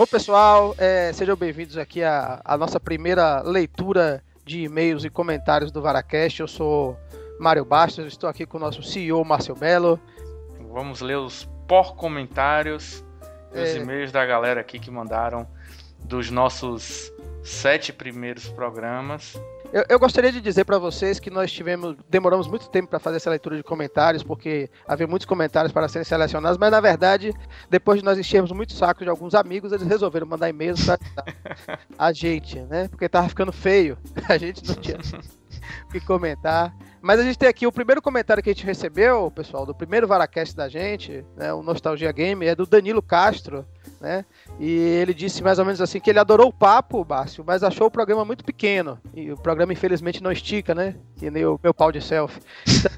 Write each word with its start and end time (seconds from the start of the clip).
Bom, 0.00 0.06
pessoal, 0.06 0.74
é, 0.78 1.12
sejam 1.12 1.36
bem-vindos 1.36 1.76
aqui 1.76 2.02
à, 2.02 2.40
à, 2.42 2.56
nossa 2.56 2.80
primeira 2.80 3.42
leitura 3.42 4.24
de 4.46 4.62
e-mails 4.62 5.04
e 5.04 5.10
comentários 5.10 5.70
do 5.70 5.82
Varacast. 5.82 6.40
Eu 6.40 6.48
sou 6.48 6.98
Mário 7.38 7.66
Bastos, 7.66 8.06
estou 8.06 8.26
aqui 8.26 8.46
com 8.46 8.56
o 8.56 8.60
nosso 8.60 8.82
CEO, 8.82 9.22
Márcio 9.26 9.54
Belo. 9.54 10.00
Vamos 10.72 11.02
ler 11.02 11.18
os 11.18 11.46
por 11.68 11.96
comentários, 11.96 13.04
os 13.50 13.58
é... 13.58 13.76
e-mails 13.76 14.10
da 14.10 14.24
galera 14.24 14.62
aqui 14.62 14.78
que 14.78 14.90
mandaram 14.90 15.46
dos 16.02 16.30
nossos 16.30 17.12
sete 17.44 17.92
primeiros 17.92 18.48
programas. 18.48 19.38
Eu, 19.72 19.84
eu 19.88 19.98
gostaria 20.00 20.32
de 20.32 20.40
dizer 20.40 20.64
para 20.64 20.78
vocês 20.78 21.20
que 21.20 21.30
nós 21.30 21.52
tivemos, 21.52 21.96
demoramos 22.08 22.48
muito 22.48 22.68
tempo 22.68 22.88
para 22.88 22.98
fazer 22.98 23.18
essa 23.18 23.30
leitura 23.30 23.56
de 23.56 23.62
comentários, 23.62 24.22
porque 24.22 24.68
havia 24.86 25.06
muitos 25.06 25.26
comentários 25.26 25.72
para 25.72 25.88
serem 25.88 26.04
selecionados, 26.04 26.58
mas 26.58 26.72
na 26.72 26.80
verdade, 26.80 27.32
depois 27.68 28.00
de 28.00 28.04
nós 28.04 28.18
enchermos 28.18 28.50
muito 28.50 28.72
saco 28.72 29.04
de 29.04 29.10
alguns 29.10 29.32
amigos, 29.32 29.70
eles 29.70 29.86
resolveram 29.86 30.26
mandar 30.26 30.48
e-mails 30.48 30.84
para 30.84 30.98
a 31.96 32.12
gente, 32.12 32.58
né? 32.62 32.88
Porque 32.88 33.08
tava 33.08 33.28
ficando 33.28 33.52
feio, 33.52 33.96
a 34.28 34.36
gente 34.36 34.66
não 34.66 34.74
tinha 34.74 34.98
o 35.86 35.92
que 35.92 36.00
comentar. 36.00 36.74
Mas 37.02 37.18
a 37.18 37.22
gente 37.22 37.38
tem 37.38 37.48
aqui 37.48 37.66
o 37.66 37.72
primeiro 37.72 38.02
comentário 38.02 38.42
que 38.42 38.50
a 38.50 38.52
gente 38.52 38.66
recebeu, 38.66 39.30
pessoal, 39.30 39.64
do 39.64 39.74
primeiro 39.74 40.06
Varacast 40.06 40.54
da 40.54 40.68
gente, 40.68 41.24
né, 41.36 41.52
o 41.52 41.62
Nostalgia 41.62 42.12
Game, 42.12 42.46
é 42.46 42.54
do 42.54 42.66
Danilo 42.66 43.00
Castro, 43.02 43.64
né? 44.00 44.24
E 44.58 44.70
ele 44.70 45.12
disse 45.12 45.42
mais 45.42 45.58
ou 45.58 45.64
menos 45.64 45.80
assim 45.80 46.00
que 46.00 46.08
ele 46.08 46.18
adorou 46.18 46.48
o 46.48 46.52
papo, 46.52 47.04
Bárcio, 47.04 47.44
mas 47.46 47.62
achou 47.62 47.86
o 47.86 47.90
programa 47.90 48.24
muito 48.24 48.44
pequeno. 48.44 48.98
E 49.14 49.30
o 49.30 49.36
programa, 49.36 49.72
infelizmente, 49.72 50.22
não 50.22 50.32
estica, 50.32 50.74
né? 50.74 50.96
Que 51.16 51.30
nem 51.30 51.44
o 51.44 51.60
meu 51.62 51.74
pau 51.74 51.92
de 51.92 52.00
selfie. 52.00 52.40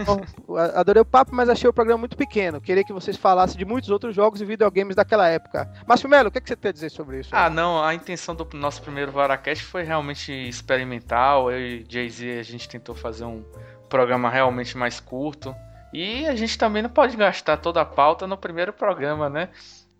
Então, 0.01 0.21
adorei 0.75 1.03
o 1.03 1.05
papo, 1.05 1.35
mas 1.35 1.49
achei 1.49 1.69
o 1.69 1.73
programa 1.73 1.99
muito 1.99 2.17
pequeno. 2.17 2.61
Queria 2.61 2.85
que 2.85 2.93
vocês 2.93 3.17
falassem 3.17 3.59
de 3.59 3.65
muitos 3.65 3.91
outros 3.91 4.15
jogos 4.15 4.41
e 4.41 4.45
videogames 4.45 4.95
daquela 4.95 5.29
época. 5.29 5.71
Márcio 5.87 6.09
Melo, 6.09 6.29
o 6.29 6.33
que, 6.33 6.39
é 6.39 6.41
que 6.41 6.49
você 6.49 6.57
tem 6.57 6.69
a 6.69 6.73
dizer 6.73 6.91
sobre 6.91 7.21
isso? 7.21 7.31
Ah, 7.33 7.51
não, 7.51 7.83
a 7.83 7.95
intenção 7.95 8.35
do 8.35 8.49
nosso 8.55 8.81
primeiro 8.83 9.11
Varacast 9.11 9.65
foi 9.65 9.83
realmente 9.83 10.33
experimental. 10.33 11.51
Eu 11.51 11.59
e 11.59 11.85
Jay-Z, 11.89 12.39
a 12.39 12.45
gente 12.45 12.69
tentou 12.69 12.95
fazer 12.95 13.25
um 13.25 13.45
programa 13.93 14.31
realmente 14.31 14.75
mais 14.75 14.99
curto. 14.99 15.55
E 15.93 16.27
a 16.27 16.35
gente 16.35 16.57
também 16.57 16.81
não 16.83 16.89
pode 16.89 17.15
gastar 17.15 17.59
toda 17.59 17.83
a 17.83 17.85
pauta 17.85 18.27
no 18.27 18.39
primeiro 18.39 18.73
programa, 18.73 19.29
né? 19.29 19.51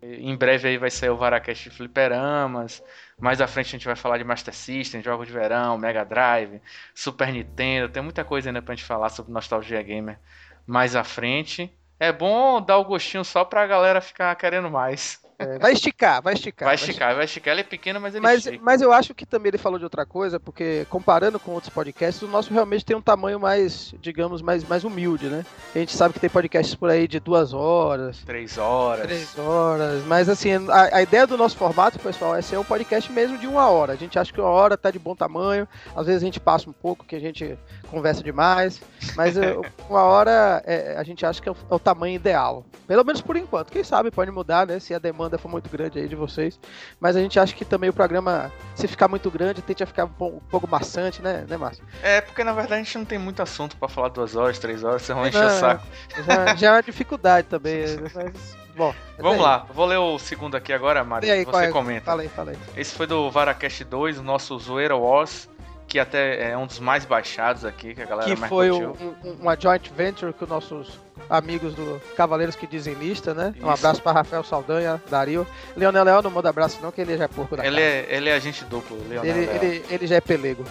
Em 0.01 0.35
breve 0.35 0.67
aí 0.67 0.77
vai 0.79 0.89
sair 0.89 1.11
o 1.11 1.15
Varacast 1.15 1.69
de 1.69 1.75
Fliperamas. 1.75 2.83
Mais 3.19 3.39
à 3.39 3.45
frente 3.45 3.67
a 3.67 3.77
gente 3.77 3.85
vai 3.85 3.95
falar 3.95 4.17
de 4.17 4.23
Master 4.23 4.53
System, 4.53 5.03
jogos 5.03 5.27
de 5.27 5.33
verão, 5.33 5.77
Mega 5.77 6.03
Drive, 6.03 6.59
Super 6.95 7.31
Nintendo. 7.31 7.87
Tem 7.87 8.01
muita 8.01 8.23
coisa 8.23 8.49
ainda 8.49 8.63
pra 8.63 8.73
gente 8.73 8.83
falar 8.83 9.09
sobre 9.09 9.31
Nostalgia 9.31 9.83
Gamer 9.83 10.17
mais 10.65 10.95
à 10.95 11.03
frente. 11.03 11.71
É 11.99 12.11
bom 12.11 12.59
dar 12.59 12.79
o 12.79 12.85
gostinho 12.85 13.23
só 13.23 13.45
pra 13.45 13.67
galera 13.67 14.01
ficar 14.01 14.35
querendo 14.35 14.71
mais. 14.71 15.21
É, 15.43 15.59
vai 15.59 15.73
esticar, 15.73 16.21
vai 16.21 16.33
esticar. 16.33 16.67
Vai 16.67 16.75
esticar, 16.75 17.15
vai 17.15 17.25
esticar. 17.25 17.53
Ele 17.53 17.61
é 17.61 17.63
pequeno, 17.63 17.99
mas 17.99 18.15
ele 18.15 18.21
mas, 18.21 18.45
estica. 18.45 18.59
Mas 18.63 18.81
eu 18.81 18.91
acho 18.91 19.13
que 19.13 19.25
também 19.25 19.49
ele 19.49 19.57
falou 19.57 19.77
de 19.77 19.85
outra 19.85 20.05
coisa, 20.05 20.39
porque 20.39 20.85
comparando 20.89 21.39
com 21.39 21.51
outros 21.51 21.71
podcasts, 21.71 22.21
o 22.21 22.27
nosso 22.27 22.53
realmente 22.53 22.85
tem 22.85 22.95
um 22.95 23.01
tamanho 23.01 23.39
mais, 23.39 23.93
digamos, 24.01 24.41
mais, 24.41 24.67
mais 24.67 24.83
humilde, 24.83 25.27
né? 25.27 25.45
A 25.75 25.79
gente 25.79 25.95
sabe 25.95 26.13
que 26.13 26.19
tem 26.19 26.29
podcasts 26.29 26.75
por 26.75 26.89
aí 26.89 27.07
de 27.07 27.19
duas 27.19 27.53
horas. 27.53 28.23
Três 28.25 28.57
horas. 28.57 29.05
Três 29.05 29.37
horas. 29.37 30.03
Mas 30.05 30.29
assim, 30.29 30.51
a, 30.69 30.97
a 30.97 31.01
ideia 31.01 31.27
do 31.27 31.37
nosso 31.37 31.57
formato, 31.57 31.99
pessoal, 31.99 32.35
é 32.35 32.41
ser 32.41 32.57
um 32.57 32.63
podcast 32.63 33.11
mesmo 33.11 33.37
de 33.37 33.47
uma 33.47 33.69
hora. 33.69 33.93
A 33.93 33.97
gente 33.97 34.17
acha 34.17 34.31
que 34.31 34.39
uma 34.39 34.49
hora 34.49 34.77
tá 34.77 34.91
de 34.91 34.99
bom 34.99 35.15
tamanho. 35.15 35.67
Às 35.95 36.05
vezes 36.07 36.21
a 36.21 36.25
gente 36.25 36.39
passa 36.39 36.69
um 36.69 36.73
pouco, 36.73 37.05
que 37.05 37.15
a 37.15 37.19
gente 37.19 37.57
conversa 37.89 38.23
demais. 38.23 38.81
Mas 39.15 39.35
uma 39.89 40.03
hora 40.03 40.61
é, 40.65 40.95
a 40.97 41.03
gente 41.03 41.25
acha 41.25 41.41
que 41.41 41.49
é 41.49 41.51
o, 41.51 41.55
é 41.69 41.75
o 41.75 41.79
tamanho 41.79 42.15
ideal. 42.15 42.65
Pelo 42.87 43.03
menos 43.03 43.21
por 43.21 43.35
enquanto. 43.35 43.71
Quem 43.71 43.83
sabe 43.83 44.11
pode 44.11 44.31
mudar, 44.31 44.67
né? 44.67 44.79
Se 44.79 44.93
a 44.93 44.99
demanda 44.99 45.32
demanda 45.33 45.37
for 45.37 45.49
muito 45.49 45.69
grande 45.69 45.99
aí 45.99 46.07
de 46.07 46.15
vocês. 46.15 46.59
Mas 46.99 47.15
a 47.15 47.19
gente 47.19 47.39
acha 47.39 47.53
que 47.53 47.65
também 47.65 47.89
o 47.89 47.93
programa, 47.93 48.51
se 48.75 48.87
ficar 48.87 49.07
muito 49.07 49.29
grande, 49.29 49.61
tende 49.61 49.83
a 49.83 49.87
ficar 49.87 50.05
um 50.05 50.39
pouco, 50.39 50.67
maçante, 50.67 51.21
né, 51.21 51.45
né, 51.47 51.57
Márcio? 51.57 51.83
É, 52.01 52.21
porque 52.21 52.43
na 52.43 52.53
verdade 52.53 52.81
a 52.81 52.83
gente 52.83 52.97
não 52.97 53.05
tem 53.05 53.17
muito 53.17 53.41
assunto 53.41 53.75
para 53.77 53.87
falar 53.87 54.09
duas 54.09 54.35
horas, 54.35 54.59
três 54.59 54.83
horas, 54.83 55.01
vocês 55.01 55.17
vão 55.17 55.27
encher 55.27 55.45
o 55.45 55.49
saco. 55.49 55.85
Já, 56.25 56.55
já 56.55 56.67
é 56.67 56.71
uma 56.71 56.83
dificuldade 56.83 57.47
também, 57.47 57.85
mas... 58.13 58.63
Bom, 58.75 58.93
Vamos 59.19 59.39
lá, 59.39 59.67
vou 59.71 59.85
ler 59.85 59.99
o 59.99 60.17
segundo 60.17 60.57
aqui 60.57 60.73
agora, 60.73 61.03
Mário. 61.03 61.31
Aí, 61.31 61.45
você 61.45 61.65
é? 61.65 61.69
comenta. 61.69 62.05
Falei, 62.05 62.27
falei. 62.27 62.55
Esse 62.75 62.95
foi 62.95 63.05
do 63.05 63.29
Varacast 63.29 63.83
2, 63.83 64.17
o 64.17 64.23
nosso 64.23 64.57
Zoeira 64.57 64.95
Wars 64.95 65.47
que 65.93 65.99
até 65.99 66.49
é 66.49 66.57
um 66.57 66.65
dos 66.65 66.79
mais 66.79 67.05
baixados 67.05 67.63
aqui, 67.63 67.93
que 67.93 68.01
a 68.01 68.05
galera 68.05 68.27
que 68.27 68.35
mais 68.35 68.49
foi 68.49 68.71
um, 68.71 68.95
uma 69.39 69.55
joint 69.55 69.91
venture 69.95 70.33
com 70.33 70.47
nossos 70.47 70.99
amigos 71.29 71.75
do 71.75 72.01
Cavaleiros 72.17 72.55
que 72.55 72.65
Dizem 72.65 72.95
Lista, 72.95 73.35
né? 73.35 73.53
Isso. 73.55 73.63
Um 73.63 73.69
abraço 73.69 74.01
para 74.01 74.13
Rafael 74.13 74.43
Saldanha, 74.43 74.99
Dario. 75.07 75.45
Leonel 75.77 76.03
Leão 76.03 76.21
não 76.23 76.31
manda 76.31 76.49
abraço 76.49 76.79
não, 76.81 76.91
que 76.91 76.99
ele 76.99 77.15
já 77.15 77.25
é 77.25 77.27
porco 77.27 77.55
da 77.55 77.63
ele 77.63 77.79
é, 77.79 78.07
ele 78.09 78.27
é 78.27 78.33
agente 78.33 78.65
duplo, 78.65 78.97
Leonel 79.07 79.23
ele, 79.23 79.49
ele, 79.51 79.85
ele, 79.87 80.07
já 80.07 80.15
é 80.15 80.21
pelego. 80.21 80.65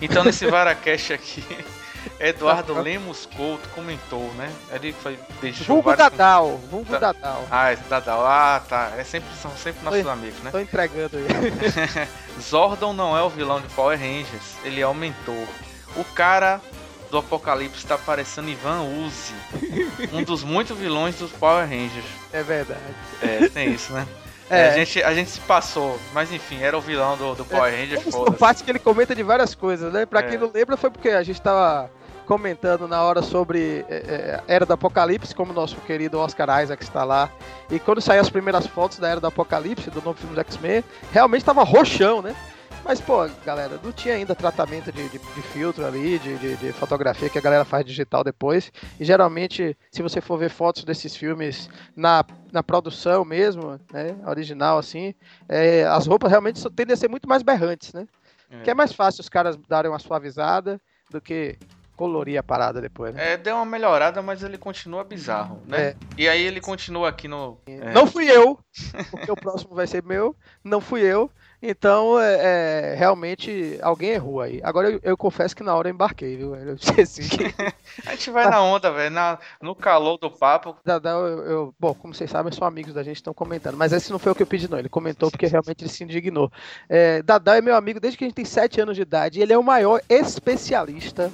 Então 0.00 0.22
nesse 0.22 0.46
Varacast 0.46 1.14
aqui, 1.14 1.44
Eduardo 2.18 2.80
Lemos 2.80 3.26
Couto 3.26 3.68
comentou, 3.70 4.32
né? 4.34 4.52
Ele 4.72 4.92
foi, 4.92 5.18
deixou 5.40 5.66
Vulgo 5.66 5.90
vários... 5.90 6.10
Dadal, 6.10 6.56
Vulgo 6.70 6.90
da... 6.92 6.98
Dadal. 6.98 7.46
Ah, 7.50 7.72
é 7.72 7.76
Dadal. 7.76 8.26
Ah, 8.26 8.62
tá. 8.68 8.92
É 8.96 9.04
sempre, 9.04 9.28
são 9.40 9.50
sempre 9.56 9.84
nossos 9.84 10.02
tô, 10.02 10.10
amigos, 10.10 10.40
né? 10.40 10.50
Tô 10.50 10.60
entregando 10.60 11.16
aí. 11.16 11.24
Zordon 12.40 12.92
não 12.92 13.16
é 13.16 13.22
o 13.22 13.28
vilão 13.28 13.60
de 13.60 13.68
Power 13.68 13.98
Rangers, 13.98 14.56
ele 14.64 14.80
é 14.80 14.86
o 14.86 14.94
mentor. 14.94 15.46
O 15.96 16.04
cara 16.04 16.60
do 17.10 17.18
Apocalipse 17.18 17.78
está 17.78 17.98
parecendo 17.98 18.48
Ivan 18.48 18.82
Uzi, 18.82 19.34
um 20.12 20.22
dos 20.22 20.44
muitos 20.44 20.76
vilões 20.78 21.16
dos 21.16 21.32
Power 21.32 21.68
Rangers. 21.68 22.06
É 22.32 22.42
verdade. 22.42 22.80
É, 23.20 23.48
tem 23.48 23.72
isso, 23.72 23.92
né? 23.92 24.06
É. 24.50 24.68
A, 24.68 24.72
gente, 24.72 25.02
a 25.02 25.14
gente 25.14 25.30
se 25.30 25.40
passou, 25.40 25.96
mas 26.12 26.32
enfim, 26.32 26.60
era 26.60 26.76
o 26.76 26.80
vilão 26.80 27.16
do, 27.16 27.36
do 27.36 27.44
Power 27.44 27.72
é, 27.72 27.80
Rangers. 27.80 28.14
É, 28.14 28.30
parte 28.32 28.64
que 28.64 28.70
ele 28.70 28.80
comenta 28.80 29.14
de 29.14 29.22
várias 29.22 29.54
coisas, 29.54 29.92
né? 29.92 30.04
Pra 30.04 30.20
é. 30.20 30.22
quem 30.24 30.38
não 30.38 30.50
lembra, 30.52 30.76
foi 30.76 30.90
porque 30.90 31.08
a 31.10 31.22
gente 31.22 31.40
tava 31.40 31.88
comentando 32.26 32.86
na 32.86 33.02
hora 33.02 33.22
sobre 33.22 33.84
é, 33.88 33.94
é, 33.96 34.40
Era 34.46 34.66
do 34.66 34.72
Apocalipse, 34.72 35.34
como 35.34 35.52
o 35.52 35.54
nosso 35.54 35.76
querido 35.82 36.18
Oscar 36.18 36.62
Isaac 36.62 36.82
está 36.82 37.04
lá. 37.04 37.30
E 37.70 37.78
quando 37.78 38.00
saíram 38.00 38.22
as 38.22 38.30
primeiras 38.30 38.66
fotos 38.66 38.98
da 38.98 39.08
Era 39.08 39.20
do 39.20 39.26
Apocalipse, 39.28 39.88
do 39.90 40.02
novo 40.02 40.18
filme 40.18 40.34
do 40.34 40.40
X-Men, 40.40 40.82
realmente 41.12 41.44
tava 41.44 41.62
roxão, 41.62 42.20
né? 42.20 42.34
Mas, 42.84 43.00
pô, 43.00 43.28
galera, 43.44 43.78
não 43.82 43.92
tinha 43.92 44.14
ainda 44.14 44.34
tratamento 44.34 44.90
de, 44.90 45.08
de, 45.08 45.18
de 45.18 45.42
filtro 45.42 45.86
ali, 45.86 46.18
de, 46.18 46.38
de, 46.38 46.56
de, 46.56 46.72
fotografia 46.72 47.28
que 47.28 47.38
a 47.38 47.40
galera 47.40 47.64
faz 47.64 47.84
digital 47.84 48.24
depois. 48.24 48.72
E 48.98 49.04
geralmente, 49.04 49.76
se 49.90 50.02
você 50.02 50.20
for 50.20 50.38
ver 50.38 50.50
fotos 50.50 50.84
desses 50.84 51.14
filmes 51.14 51.68
na, 51.94 52.24
na 52.50 52.62
produção 52.62 53.24
mesmo, 53.24 53.78
né, 53.92 54.16
original 54.26 54.78
assim, 54.78 55.14
é, 55.48 55.84
as 55.84 56.06
roupas 56.06 56.30
realmente 56.30 56.62
tendem 56.70 56.94
a 56.94 56.96
ser 56.96 57.08
muito 57.08 57.28
mais 57.28 57.42
berrantes, 57.42 57.92
né? 57.92 58.06
É. 58.50 58.62
Que 58.62 58.70
é 58.70 58.74
mais 58.74 58.92
fácil 58.92 59.20
os 59.20 59.28
caras 59.28 59.56
darem 59.68 59.90
uma 59.90 59.98
suavizada 59.98 60.80
do 61.10 61.20
que 61.20 61.56
colorir 62.00 62.38
a 62.38 62.42
parada 62.42 62.80
depois, 62.80 63.14
né? 63.14 63.34
É, 63.34 63.36
deu 63.36 63.56
uma 63.56 63.66
melhorada, 63.66 64.22
mas 64.22 64.42
ele 64.42 64.56
continua 64.56 65.04
bizarro, 65.04 65.60
né? 65.66 65.88
É. 65.88 65.96
E 66.16 66.26
aí 66.26 66.42
ele 66.42 66.58
continua 66.58 67.10
aqui 67.10 67.28
no. 67.28 67.58
É... 67.66 67.92
Não 67.92 68.06
fui 68.06 68.24
eu, 68.24 68.58
porque 69.10 69.30
o 69.30 69.36
próximo 69.36 69.74
vai 69.74 69.86
ser 69.86 70.02
meu. 70.02 70.34
Não 70.64 70.80
fui 70.80 71.02
eu. 71.02 71.30
Então, 71.62 72.18
é, 72.18 72.92
é, 72.92 72.94
realmente, 72.94 73.78
alguém 73.82 74.10
errou 74.10 74.40
aí. 74.40 74.60
Agora, 74.62 74.90
eu, 74.90 75.00
eu, 75.02 75.16
confesso 75.16 75.54
que 75.54 75.62
na 75.62 75.74
hora 75.74 75.88
eu 75.88 75.92
embarquei, 75.92 76.36
viu? 76.36 76.56
Eu 76.60 76.74
esqueci. 76.74 77.22
a 78.06 78.12
gente 78.12 78.30
vai 78.30 78.48
na 78.48 78.62
onda, 78.62 78.90
velho, 78.90 79.14
no 79.60 79.74
calor 79.74 80.16
do 80.16 80.30
papo. 80.30 80.76
Dadá, 80.84 81.10
eu, 81.10 81.26
eu, 81.44 81.74
bom, 81.78 81.92
como 81.92 82.14
vocês 82.14 82.30
sabem, 82.30 82.52
são 82.52 82.66
amigos 82.66 82.94
da 82.94 83.02
gente, 83.02 83.16
estão 83.16 83.34
comentando. 83.34 83.76
Mas 83.76 83.92
esse 83.92 84.10
não 84.10 84.18
foi 84.18 84.32
o 84.32 84.34
que 84.34 84.42
eu 84.42 84.46
pedi, 84.46 84.70
não. 84.70 84.78
Ele 84.78 84.88
comentou 84.88 85.30
porque 85.30 85.46
realmente 85.46 85.82
ele 85.82 85.90
se 85.90 86.02
indignou. 86.02 86.50
É, 86.88 87.22
é 87.56 87.60
meu 87.60 87.76
amigo 87.76 88.00
desde 88.00 88.16
que 88.16 88.24
a 88.24 88.26
gente 88.26 88.36
tem 88.36 88.44
7 88.44 88.80
anos 88.80 88.96
de 88.96 89.02
idade. 89.02 89.38
E 89.38 89.42
ele 89.42 89.52
é 89.52 89.58
o 89.58 89.62
maior 89.62 90.00
especialista 90.08 91.30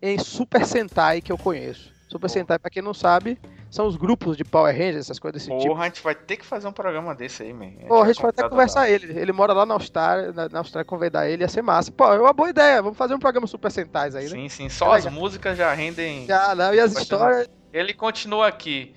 em 0.00 0.18
Super 0.18 0.64
Sentai 0.66 1.20
que 1.20 1.32
eu 1.32 1.38
conheço. 1.38 1.92
Super 2.08 2.30
Sentai, 2.30 2.58
pra 2.58 2.70
quem 2.70 2.82
não 2.82 2.94
sabe, 2.94 3.38
são 3.74 3.88
os 3.88 3.96
grupos 3.96 4.36
de 4.36 4.44
Power 4.44 4.72
Rangers, 4.72 4.98
essas 4.98 5.18
coisas 5.18 5.42
desse 5.42 5.48
Porra, 5.48 5.60
tipo. 5.60 5.72
Porra, 5.72 5.82
a 5.82 5.88
gente 5.88 6.00
vai 6.00 6.14
ter 6.14 6.36
que 6.36 6.46
fazer 6.46 6.68
um 6.68 6.72
programa 6.72 7.12
desse 7.12 7.42
aí, 7.42 7.52
man. 7.52 7.72
Pô, 7.88 8.02
a 8.02 8.06
gente 8.06 8.22
vai 8.22 8.30
até 8.30 8.48
conversar 8.48 8.88
ele. 8.88 9.18
Ele 9.18 9.32
mora 9.32 9.52
lá 9.52 9.66
na 9.66 9.74
Austrália, 9.74 10.32
na, 10.32 10.48
na 10.48 10.58
Austrália, 10.60 10.84
convidar 10.84 11.28
ele 11.28 11.42
ia 11.42 11.48
ser 11.48 11.60
massa. 11.60 11.90
Pô, 11.90 12.04
é 12.04 12.20
uma 12.20 12.32
boa 12.32 12.50
ideia. 12.50 12.80
Vamos 12.80 12.96
fazer 12.96 13.14
um 13.14 13.18
programa 13.18 13.48
Super 13.48 13.72
Sentais 13.72 14.14
aí, 14.14 14.26
né? 14.26 14.30
Sim, 14.30 14.48
sim. 14.48 14.68
Só 14.68 14.94
é 14.94 14.98
as 14.98 15.04
legal. 15.06 15.20
músicas 15.20 15.58
já 15.58 15.74
rendem. 15.74 16.24
Já, 16.24 16.54
não, 16.54 16.72
e 16.72 16.78
as 16.78 16.96
histórias. 16.96 17.48
Ele 17.72 17.92
continua 17.92 18.46
aqui. 18.46 18.94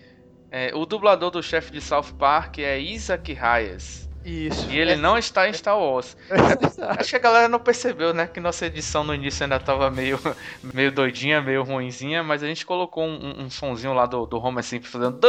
É, 0.51 0.71
o 0.75 0.85
dublador 0.85 1.31
do 1.31 1.41
chefe 1.41 1.71
de 1.71 1.81
South 1.81 2.13
Park 2.19 2.59
é 2.59 2.79
Isaac 2.79 3.35
Hayes. 3.35 4.06
Isso. 4.27 4.69
E 4.69 4.77
ele 4.77 4.91
é. 4.91 4.95
não 4.97 5.17
está 5.17 5.47
em 5.47 5.53
Star 5.53 5.79
Wars. 5.79 6.17
É, 6.77 6.99
acho 6.99 7.09
que 7.09 7.15
a 7.15 7.19
galera 7.19 7.47
não 7.47 7.59
percebeu, 7.59 8.13
né? 8.13 8.27
Que 8.27 8.39
nossa 8.39 8.65
edição 8.65 9.03
no 9.03 9.13
início 9.15 9.43
ainda 9.43 9.59
tava 9.59 9.89
meio, 9.89 10.19
meio 10.61 10.91
doidinha, 10.91 11.41
meio 11.41 11.63
ruinzinha, 11.63 12.23
mas 12.23 12.43
a 12.43 12.47
gente 12.47 12.65
colocou 12.65 13.03
um, 13.05 13.45
um 13.45 13.49
sonzinho 13.49 13.93
lá 13.93 14.05
do, 14.05 14.25
do 14.25 14.37
Homer 14.37 14.63
Simpson 14.63 14.91
fazendo. 14.91 15.19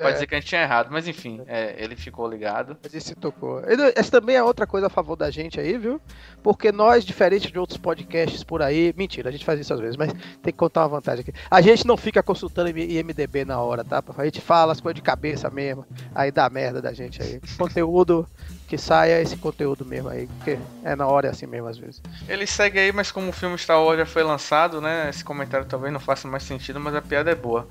Pode 0.00 0.12
é. 0.12 0.14
dizer 0.14 0.26
que 0.26 0.34
a 0.34 0.40
gente 0.40 0.48
tinha 0.48 0.62
errado, 0.62 0.88
mas 0.90 1.06
enfim, 1.06 1.42
é, 1.46 1.74
ele 1.76 1.94
ficou 1.94 2.26
ligado. 2.26 2.74
Ele 2.82 3.00
se 3.00 3.14
tocou. 3.14 3.62
Essa 3.94 4.10
também 4.10 4.34
é 4.34 4.42
outra 4.42 4.66
coisa 4.66 4.86
a 4.86 4.90
favor 4.90 5.14
da 5.14 5.30
gente 5.30 5.60
aí, 5.60 5.76
viu? 5.76 6.00
Porque 6.42 6.72
nós, 6.72 7.04
diferente 7.04 7.52
de 7.52 7.58
outros 7.58 7.76
podcasts 7.76 8.42
por 8.42 8.62
aí, 8.62 8.94
mentira, 8.96 9.28
a 9.28 9.32
gente 9.32 9.44
faz 9.44 9.60
isso 9.60 9.74
às 9.74 9.80
vezes, 9.80 9.98
mas 9.98 10.10
tem 10.10 10.52
que 10.52 10.52
contar 10.52 10.82
uma 10.82 10.88
vantagem 10.88 11.20
aqui. 11.20 11.34
A 11.50 11.60
gente 11.60 11.86
não 11.86 11.98
fica 11.98 12.22
consultando 12.22 12.70
IMDB 12.70 13.44
na 13.44 13.60
hora, 13.60 13.84
tá? 13.84 14.02
A 14.16 14.24
gente 14.24 14.40
fala 14.40 14.72
as 14.72 14.80
coisas 14.80 14.94
de 14.94 15.02
cabeça 15.02 15.50
mesmo, 15.50 15.84
aí 16.14 16.30
dá 16.30 16.48
merda 16.48 16.80
da 16.80 16.94
gente 16.94 17.22
aí. 17.22 17.38
Conteúdo 17.58 18.26
que 18.66 18.78
saia 18.78 19.20
esse 19.20 19.36
conteúdo 19.36 19.84
mesmo 19.84 20.08
aí, 20.08 20.28
porque 20.28 20.56
é 20.84 20.96
na 20.96 21.06
hora 21.06 21.26
é 21.26 21.30
assim 21.30 21.44
mesmo 21.44 21.66
às 21.66 21.76
vezes. 21.76 22.00
Ele 22.26 22.46
segue 22.46 22.78
aí, 22.78 22.92
mas 22.92 23.10
como 23.10 23.28
o 23.28 23.32
filme 23.32 23.58
Star 23.58 23.82
Wars 23.82 23.98
já 23.98 24.06
foi 24.06 24.22
lançado, 24.22 24.80
né? 24.80 25.10
Esse 25.10 25.24
comentário 25.24 25.66
talvez 25.66 25.92
não 25.92 26.00
faça 26.00 26.26
mais 26.26 26.44
sentido, 26.44 26.80
mas 26.80 26.94
a 26.94 27.02
piada 27.02 27.30
é 27.30 27.34
boa 27.34 27.68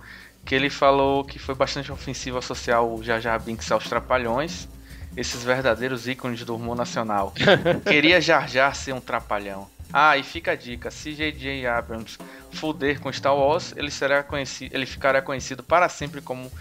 que 0.50 0.56
ele 0.56 0.72
falou 0.72 1.24
que 1.24 1.38
foi 1.38 1.54
bastante 1.54 1.92
ofensivo 1.92 2.40
associar 2.40 2.84
o 2.84 3.04
Jar 3.04 3.22
Jar 3.22 3.40
Binks 3.40 3.72
aos 3.72 3.88
Trapalhões, 3.88 4.68
esses 5.16 5.44
verdadeiros 5.44 6.08
ícones 6.08 6.44
do 6.44 6.56
humor 6.56 6.76
nacional. 6.76 7.32
Queria 7.86 8.20
Jar 8.20 8.50
Jar 8.50 8.76
ser 8.76 8.94
um 8.94 9.00
trapalhão. 9.00 9.70
Ah, 9.94 10.18
e 10.18 10.24
fica 10.24 10.54
a 10.54 10.56
dica, 10.56 10.90
se 10.90 11.14
J.J. 11.14 11.68
Abrams 11.68 12.18
fuder 12.52 13.00
com 13.00 13.14
Star 13.14 13.36
Wars, 13.36 13.76
ele, 13.78 13.92
será 13.92 14.24
conhecido, 14.24 14.76
ele 14.76 14.88
ficará 14.88 15.22
conhecido 15.22 15.62
para 15.62 15.88
sempre 15.88 16.20
como 16.20 16.52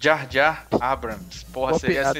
Jar 0.00 0.26
Jar 0.28 0.66
Abrams. 0.80 1.44
Porra, 1.52 1.70
Boa 1.70 1.78
seria 1.78 2.12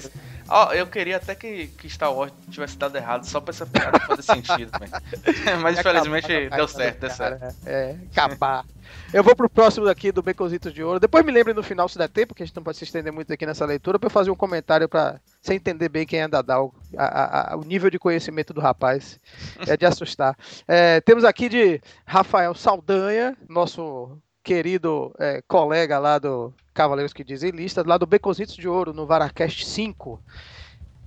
assim... 0.48 0.68
Oh, 0.70 0.72
eu 0.72 0.86
queria 0.86 1.16
até 1.16 1.34
que, 1.34 1.68
que 1.68 1.88
Star 1.88 2.12
Wars 2.12 2.32
tivesse 2.50 2.76
dado 2.76 2.96
errado 2.96 3.24
só 3.24 3.40
pra 3.40 3.50
essa 3.52 3.66
piada 3.66 3.98
fazer 4.00 4.22
sentido, 4.22 4.70
Mas 5.62 5.78
infelizmente 5.78 6.48
deu 6.50 6.68
certo, 6.68 7.00
deu 7.00 7.10
certo. 7.10 7.56
É, 7.66 7.96
acabar. 8.12 8.64
Eu 9.12 9.22
vou 9.22 9.34
pro 9.34 9.48
próximo 9.48 9.86
daqui 9.86 10.12
do 10.12 10.22
Becositos 10.22 10.72
de 10.72 10.82
Ouro. 10.82 11.00
Depois 11.00 11.24
me 11.24 11.32
lembre 11.32 11.54
no 11.54 11.62
final 11.62 11.88
se 11.88 11.98
der 11.98 12.08
tempo, 12.08 12.34
que 12.34 12.42
a 12.42 12.46
gente 12.46 12.56
não 12.56 12.62
pode 12.62 12.76
se 12.76 12.84
estender 12.84 13.12
muito 13.12 13.32
aqui 13.32 13.46
nessa 13.46 13.64
leitura, 13.64 13.98
para 13.98 14.06
eu 14.06 14.10
fazer 14.10 14.30
um 14.30 14.36
comentário 14.36 14.88
para 14.88 15.20
você 15.40 15.54
entender 15.54 15.88
bem 15.88 16.06
quem 16.06 16.20
é 16.20 16.28
Dadal, 16.28 16.74
a, 16.96 17.52
a, 17.52 17.56
o 17.56 17.64
nível 17.64 17.90
de 17.90 17.98
conhecimento 17.98 18.52
do 18.52 18.60
rapaz. 18.60 19.18
É 19.66 19.76
de 19.76 19.86
assustar. 19.86 20.36
É, 20.66 21.00
temos 21.00 21.24
aqui 21.24 21.48
de 21.48 21.80
Rafael 22.06 22.54
Saldanha, 22.54 23.36
nosso 23.48 24.18
querido 24.48 25.14
é, 25.18 25.42
colega 25.46 25.98
lá 25.98 26.18
do 26.18 26.54
Cavaleiros 26.72 27.12
que 27.12 27.22
Dizem 27.22 27.50
Lista, 27.50 27.84
lá 27.86 27.98
do 27.98 28.06
Becositos 28.06 28.54
de 28.54 28.66
Ouro, 28.66 28.94
no 28.94 29.04
Varacast 29.04 29.66
5. 29.66 30.18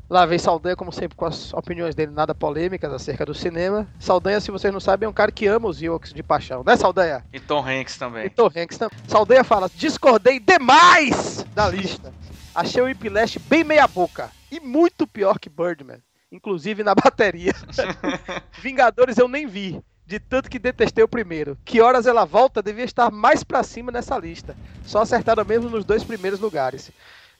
Lá 0.07 0.27
vem 0.27 0.38
Saldanha, 0.38 0.75
como 0.75 0.91
sempre, 0.91 1.17
com 1.17 1.25
as 1.25 1.51
opiniões 1.51 1.95
dele 1.95 2.11
nada 2.11 2.35
polêmicas 2.35 2.93
acerca 2.93 3.25
do 3.25 3.33
cinema. 3.33 3.88
Saldanha, 3.99 4.39
se 4.39 4.51
vocês 4.51 4.71
não 4.71 4.79
sabem, 4.79 5.07
é 5.07 5.09
um 5.09 5.13
cara 5.13 5.31
que 5.31 5.47
ama 5.47 5.67
os 5.67 5.81
Ewoks 5.81 6.13
de 6.13 6.21
paixão, 6.21 6.63
né, 6.63 6.75
Saldanha? 6.75 7.25
E 7.33 7.39
Tom 7.39 7.67
Hanks 7.67 7.97
também. 7.97 8.27
E 8.27 8.29
Tom 8.29 8.45
Hanks 8.55 8.77
também. 8.77 8.99
Saldanha 9.07 9.43
fala: 9.43 9.67
discordei 9.73 10.39
demais 10.39 11.43
da 11.55 11.67
lista. 11.67 12.13
Achei 12.53 12.79
o 12.79 12.85
Whiplash 12.85 13.39
bem 13.39 13.63
meia-boca. 13.63 14.29
E 14.51 14.59
muito 14.59 15.07
pior 15.07 15.39
que 15.39 15.49
Birdman. 15.49 16.03
Inclusive 16.31 16.83
na 16.83 16.93
bateria. 16.93 17.55
Vingadores 18.61 19.17
eu 19.17 19.27
nem 19.27 19.47
vi. 19.47 19.81
De 20.11 20.19
tanto 20.19 20.49
que 20.49 20.59
detestei 20.59 21.01
o 21.05 21.07
primeiro. 21.07 21.57
Que 21.63 21.79
horas 21.79 22.05
ela 22.05 22.25
volta 22.25 22.61
devia 22.61 22.83
estar 22.83 23.09
mais 23.09 23.45
para 23.45 23.63
cima 23.63 23.93
nessa 23.93 24.17
lista. 24.17 24.57
Só 24.85 24.99
acertaram 24.99 25.45
mesmo 25.45 25.69
nos 25.69 25.85
dois 25.85 26.03
primeiros 26.03 26.37
lugares. 26.37 26.91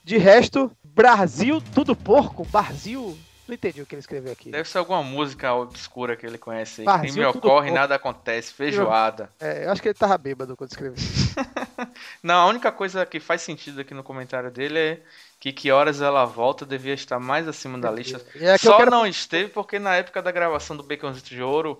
De 0.02 0.16
resto, 0.16 0.74
Brasil, 0.82 1.62
tudo 1.74 1.94
porco, 1.94 2.46
Brasil. 2.46 3.14
Não 3.46 3.54
entendi 3.54 3.82
o 3.82 3.84
que 3.84 3.94
ele 3.94 4.00
escreveu 4.00 4.32
aqui. 4.32 4.50
Deve 4.50 4.66
ser 4.66 4.78
alguma 4.78 5.02
música 5.02 5.52
obscura 5.52 6.16
que 6.16 6.24
ele 6.24 6.38
conhece 6.38 6.80
aí. 6.80 6.84
Brasil, 6.86 7.12
me 7.12 7.24
ocorre, 7.26 7.66
porco. 7.66 7.74
nada 7.74 7.94
acontece. 7.96 8.54
Feijoada. 8.54 9.30
É, 9.38 9.66
eu 9.66 9.70
acho 9.70 9.82
que 9.82 9.88
ele 9.88 9.94
tava 9.94 10.16
bêbado 10.16 10.56
quando 10.56 10.70
escreveu. 10.70 10.96
não, 12.22 12.36
a 12.36 12.46
única 12.46 12.72
coisa 12.72 13.04
que 13.04 13.20
faz 13.20 13.42
sentido 13.42 13.82
aqui 13.82 13.92
no 13.92 14.02
comentário 14.02 14.50
dele 14.50 14.78
é 14.78 15.00
que 15.38 15.52
que 15.52 15.72
horas 15.72 16.00
ela 16.00 16.24
volta 16.24 16.64
devia 16.64 16.94
estar 16.94 17.18
mais 17.18 17.48
acima 17.48 17.76
da 17.76 17.90
lista. 17.90 18.24
É 18.36 18.56
Só 18.56 18.76
quero... 18.76 18.92
não 18.92 19.04
esteve 19.04 19.50
porque 19.50 19.78
na 19.78 19.96
época 19.96 20.22
da 20.22 20.30
gravação 20.30 20.76
do 20.76 20.84
Baconzito 20.84 21.30
de 21.30 21.42
Ouro 21.42 21.78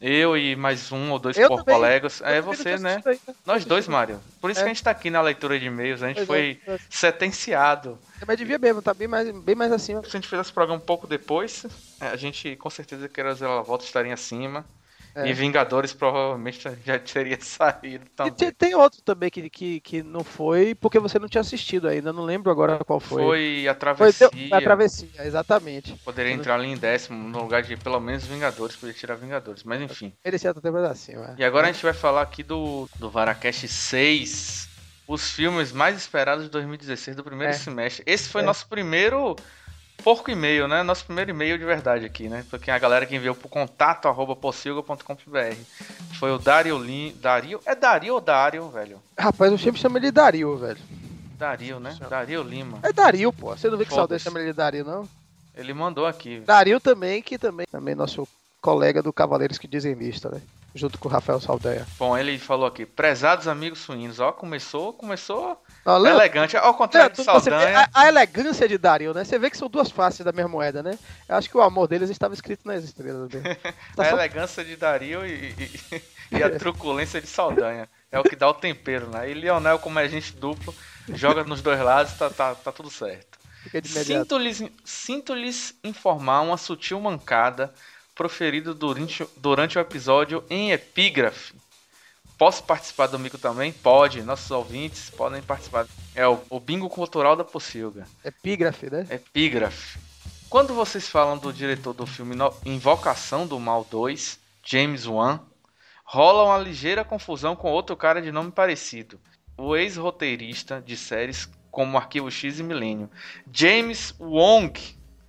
eu 0.00 0.36
e 0.36 0.54
mais 0.54 0.92
um 0.92 1.10
ou 1.10 1.18
dois 1.18 1.36
por 1.36 1.64
colegas. 1.64 2.20
É 2.22 2.40
você, 2.40 2.76
né? 2.78 3.02
Né? 3.04 3.18
Nós 3.46 3.64
dois, 3.64 3.88
Mário. 3.88 4.20
Por 4.40 4.50
isso 4.50 4.60
é. 4.60 4.62
que 4.62 4.70
a 4.70 4.72
gente 4.72 4.82
tá 4.82 4.90
aqui 4.90 5.10
na 5.10 5.20
leitura 5.20 5.58
de 5.58 5.66
e-mails. 5.66 6.02
A 6.02 6.08
gente 6.08 6.26
pois 6.26 6.26
foi 6.26 6.60
é. 6.66 6.78
sentenciado. 6.90 7.98
É, 8.20 8.24
mas 8.26 8.36
devia 8.36 8.58
mesmo, 8.58 8.82
tá 8.82 8.92
bem 8.92 9.08
mais, 9.08 9.30
bem 9.30 9.54
mais 9.54 9.72
acima. 9.72 10.02
Se 10.02 10.08
a 10.08 10.20
gente 10.20 10.28
fizesse 10.28 10.50
o 10.50 10.54
programa 10.54 10.80
um 10.80 10.84
pouco 10.84 11.06
depois, 11.06 11.66
é, 12.00 12.08
a 12.08 12.16
gente 12.16 12.56
com 12.56 12.70
certeza 12.70 13.08
que 13.08 13.20
ela 13.20 13.62
volta 13.62 13.84
estaria 13.84 14.14
acima. 14.14 14.64
É. 15.14 15.28
E 15.28 15.32
Vingadores 15.32 15.92
provavelmente 15.92 16.60
já 16.84 16.98
teria 16.98 17.38
saído 17.40 18.04
também. 18.16 18.34
E 18.40 18.52
tem 18.52 18.74
outro 18.74 19.00
também 19.02 19.30
que, 19.30 19.48
que, 19.48 19.80
que 19.80 20.02
não 20.02 20.24
foi 20.24 20.74
porque 20.74 20.98
você 20.98 21.18
não 21.18 21.28
tinha 21.28 21.40
assistido 21.40 21.86
ainda, 21.86 22.12
não 22.12 22.24
lembro 22.24 22.50
agora 22.50 22.84
qual 22.84 22.98
foi. 22.98 23.22
Foi 23.22 23.68
a 23.68 23.74
Travessia. 23.74 24.28
Foi 24.28 24.48
a 24.52 24.60
Travessia, 24.60 25.08
exatamente. 25.20 25.94
Poderia 26.04 26.32
entrar 26.32 26.56
ali 26.56 26.68
em 26.68 26.76
décimo, 26.76 27.28
no 27.28 27.42
lugar 27.42 27.62
de 27.62 27.76
pelo 27.76 28.00
menos 28.00 28.24
Vingadores, 28.26 28.74
poderia 28.74 28.98
tirar 28.98 29.14
Vingadores, 29.14 29.62
mas 29.62 29.80
enfim. 29.80 30.12
Merecia 30.24 30.50
até 30.50 30.70
mais 30.70 30.84
acima. 30.84 31.36
E 31.38 31.44
agora 31.44 31.68
a 31.68 31.72
gente 31.72 31.82
vai 31.82 31.94
falar 31.94 32.22
aqui 32.22 32.42
do, 32.42 32.88
do 32.96 33.08
Varacast 33.08 33.68
6, 33.68 34.68
os 35.06 35.30
filmes 35.30 35.70
mais 35.70 35.96
esperados 35.96 36.44
de 36.44 36.50
2016 36.50 37.16
do 37.16 37.22
primeiro 37.22 37.52
é. 37.52 37.56
semestre. 37.56 38.02
Esse 38.06 38.28
foi 38.28 38.42
é. 38.42 38.44
nosso 38.44 38.66
primeiro 38.66 39.36
porco 40.02 40.30
e-mail, 40.30 40.66
né? 40.68 40.82
Nosso 40.82 41.04
primeiro 41.04 41.30
e-mail 41.30 41.58
de 41.58 41.64
verdade 41.64 42.04
aqui, 42.04 42.28
né? 42.28 42.44
Porque 42.50 42.70
a 42.70 42.78
galera 42.78 43.06
que 43.06 43.14
enviou 43.14 43.34
pro 43.34 43.48
contato 43.48 44.08
arroba 44.08 44.36
foi 46.18 46.30
o 46.30 46.38
Dario 46.38 46.78
Lin. 46.78 47.16
Dario? 47.20 47.60
É 47.64 47.74
Dario 47.74 48.14
ou 48.14 48.20
Dario, 48.20 48.68
velho? 48.68 49.00
Rapaz, 49.18 49.52
eu 49.52 49.58
sempre 49.58 49.80
chamo 49.80 49.98
ele 49.98 50.06
de 50.06 50.12
Dario, 50.12 50.56
velho. 50.56 50.80
Dario, 51.36 51.80
né? 51.80 51.96
Dario 52.08 52.42
Lima. 52.42 52.78
É 52.82 52.92
Dario, 52.92 53.32
pô. 53.32 53.56
Você 53.56 53.68
não 53.68 53.76
vê 53.76 53.84
que 53.84 53.92
saudade 53.92 54.22
chama 54.22 54.38
ele 54.40 54.50
de 54.50 54.56
Dario, 54.56 54.84
não? 54.84 55.08
Ele 55.54 55.72
mandou 55.72 56.06
aqui. 56.06 56.40
Dario 56.40 56.80
também, 56.80 57.22
que 57.22 57.38
também, 57.38 57.66
também 57.70 57.94
nosso 57.94 58.26
colega 58.60 59.02
do 59.02 59.12
Cavaleiros 59.12 59.58
que 59.58 59.68
Dizem 59.68 59.94
Lista, 59.94 60.30
né? 60.30 60.40
Junto 60.74 60.98
com 60.98 61.08
o 61.08 61.12
Rafael 61.12 61.40
Saldanha. 61.40 61.86
Bom, 61.98 62.16
ele 62.16 62.38
falou 62.38 62.66
aqui, 62.66 62.84
prezados 62.84 63.46
amigos 63.46 63.80
suínos, 63.80 64.18
ó, 64.18 64.32
começou, 64.32 64.92
começou 64.92 65.62
não, 65.84 66.06
elegante, 66.06 66.56
ao 66.56 66.74
contrário 66.74 67.14
de 67.14 67.22
Saldanha. 67.22 67.88
A, 67.92 68.02
a, 68.02 68.08
elegância 68.08 68.66
de 68.66 68.78
Dario, 68.78 69.12
né? 69.12 69.22
Você 69.22 69.38
vê 69.38 69.50
que 69.50 69.56
são 69.56 69.68
duas 69.68 69.90
faces 69.90 70.24
da 70.24 70.32
mesma 70.32 70.48
moeda, 70.48 70.82
né? 70.82 70.98
Eu 71.28 71.36
acho 71.36 71.50
que 71.50 71.56
o 71.56 71.62
amor 71.62 71.86
deles 71.86 72.08
estava 72.08 72.32
escrito 72.32 72.66
nas 72.66 72.82
estrelas 72.84 73.28
dele. 73.28 73.44
Tá 73.94 74.02
a 74.02 74.10
só... 74.10 74.16
elegância 74.16 74.64
de 74.64 74.76
Dario 74.76 75.26
e, 75.26 75.54
e, 75.92 76.02
e 76.38 76.42
a 76.42 76.50
truculência 76.58 77.20
de 77.20 77.26
Saldanha. 77.26 77.88
É 78.10 78.18
o 78.18 78.22
que 78.22 78.34
dá 78.34 78.48
o 78.48 78.54
tempero, 78.54 79.08
né? 79.08 79.30
E 79.30 79.34
Lionel, 79.34 79.78
como 79.78 79.98
é 79.98 80.08
gente 80.08 80.32
duplo, 80.32 80.74
joga 81.12 81.44
nos 81.44 81.60
dois 81.60 81.80
lados, 81.80 82.14
tá, 82.14 82.30
tá, 82.30 82.54
tá 82.54 82.72
tudo 82.72 82.90
certo. 82.90 83.38
Sinto-lhes 83.84 84.62
sinto 84.84 85.34
informar 85.82 86.40
uma 86.42 86.56
sutil 86.56 87.00
mancada 87.00 87.72
proferida 88.14 88.72
durante, 88.72 89.26
durante 89.36 89.76
o 89.76 89.80
episódio 89.80 90.44
em 90.48 90.70
epígrafe 90.70 91.54
Posso 92.44 92.62
participar 92.62 93.06
do 93.06 93.18
mico 93.18 93.38
também? 93.38 93.72
Pode. 93.72 94.22
Nossos 94.22 94.50
ouvintes 94.50 95.08
podem 95.08 95.40
participar. 95.40 95.86
É 96.14 96.28
o, 96.28 96.38
o 96.50 96.60
bingo 96.60 96.90
cultural 96.90 97.34
da 97.34 97.42
Pocilga. 97.42 98.06
Epígrafe, 98.22 98.90
né? 98.90 99.06
Epígrafe. 99.08 99.98
Quando 100.50 100.74
vocês 100.74 101.08
falam 101.08 101.38
do 101.38 101.50
diretor 101.50 101.94
do 101.94 102.04
filme 102.04 102.36
Invocação 102.66 103.46
do 103.46 103.58
Mal 103.58 103.86
2, 103.90 104.38
James 104.62 105.06
Wan, 105.06 105.40
rola 106.04 106.44
uma 106.44 106.58
ligeira 106.58 107.02
confusão 107.02 107.56
com 107.56 107.72
outro 107.72 107.96
cara 107.96 108.20
de 108.20 108.30
nome 108.30 108.52
parecido. 108.52 109.18
O 109.56 109.74
ex-roteirista 109.74 110.82
de 110.84 110.98
séries 110.98 111.48
como 111.70 111.96
Arquivo 111.96 112.30
X 112.30 112.58
e 112.58 112.62
Milênio, 112.62 113.08
James 113.50 114.14
Wong. 114.20 114.78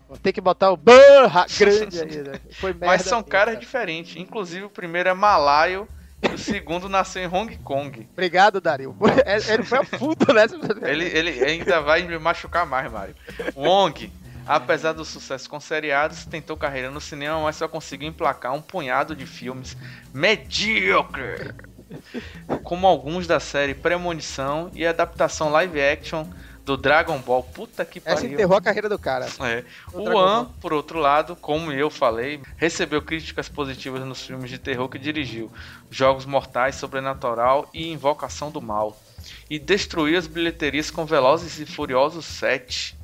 Vou 0.09 0.17
ter 0.17 0.33
que 0.33 0.41
botar 0.41 0.69
o 0.69 0.75
Burra 0.75 1.45
grande 1.57 1.97
aí, 1.97 2.23
né? 2.23 2.41
Foi 2.59 2.73
merda 2.73 2.87
Mas 2.87 3.03
são 3.03 3.23
caras 3.23 3.57
diferentes. 3.57 4.17
Inclusive 4.17 4.65
o 4.65 4.69
primeiro 4.69 5.07
é 5.07 5.13
malaio 5.13 5.87
o 6.33 6.37
segundo 6.37 6.89
nasceu 6.89 7.23
em 7.23 7.27
Hong 7.27 7.57
Kong. 7.57 8.07
Obrigado, 8.13 8.59
Dario. 8.61 8.95
É, 9.25 9.53
ele 9.53 9.63
foi 9.63 9.79
a 9.79 9.83
puta, 9.83 10.33
né? 10.33 10.45
ele, 10.83 11.05
ele 11.05 11.43
ainda 11.43 11.81
vai 11.81 12.03
me 12.03 12.17
machucar 12.17 12.65
mais, 12.65 12.91
Mario. 12.91 13.15
Wong, 13.55 14.11
apesar 14.45 14.93
do 14.93 15.03
sucesso 15.03 15.49
com 15.49 15.59
seriados, 15.59 16.25
tentou 16.25 16.55
carreira 16.55 16.91
no 16.91 17.01
cinema, 17.01 17.41
mas 17.41 17.55
só 17.55 17.67
conseguiu 17.67 18.07
emplacar 18.07 18.53
um 18.53 18.61
punhado 18.61 19.15
de 19.15 19.25
filmes 19.25 19.75
medíocre. 20.13 21.53
Como 22.63 22.87
alguns 22.87 23.27
da 23.27 23.39
série 23.39 23.73
Premonição 23.73 24.71
e 24.73 24.85
adaptação 24.85 25.49
live 25.49 25.81
action 25.81 26.25
do 26.65 26.75
Dragon 26.75 27.19
Ball. 27.19 27.43
Puta 27.43 27.85
que 27.85 27.99
pariu. 27.99 28.17
Essa 28.17 28.25
enterrou 28.25 28.57
a 28.57 28.61
carreira 28.61 28.89
do 28.89 28.97
cara. 28.97 29.27
É. 29.41 29.63
O 29.93 30.17
An, 30.17 30.45
por 30.59 30.73
outro 30.73 30.99
lado, 30.99 31.35
como 31.35 31.71
eu 31.71 31.89
falei, 31.89 32.41
recebeu 32.57 33.01
críticas 33.01 33.47
positivas 33.47 34.01
nos 34.03 34.25
filmes 34.25 34.49
de 34.49 34.57
terror 34.57 34.89
que 34.89 34.97
dirigiu: 34.97 35.51
Jogos 35.89 36.25
Mortais, 36.25 36.75
Sobrenatural 36.75 37.69
e 37.73 37.91
Invocação 37.91 38.49
do 38.49 38.61
Mal. 38.61 38.99
E 39.49 39.59
destruiu 39.59 40.17
as 40.17 40.27
bilheterias 40.27 40.91
com 40.91 41.05
Velozes 41.05 41.59
e 41.59 41.65
Furiosos 41.65 42.25
7. 42.25 42.97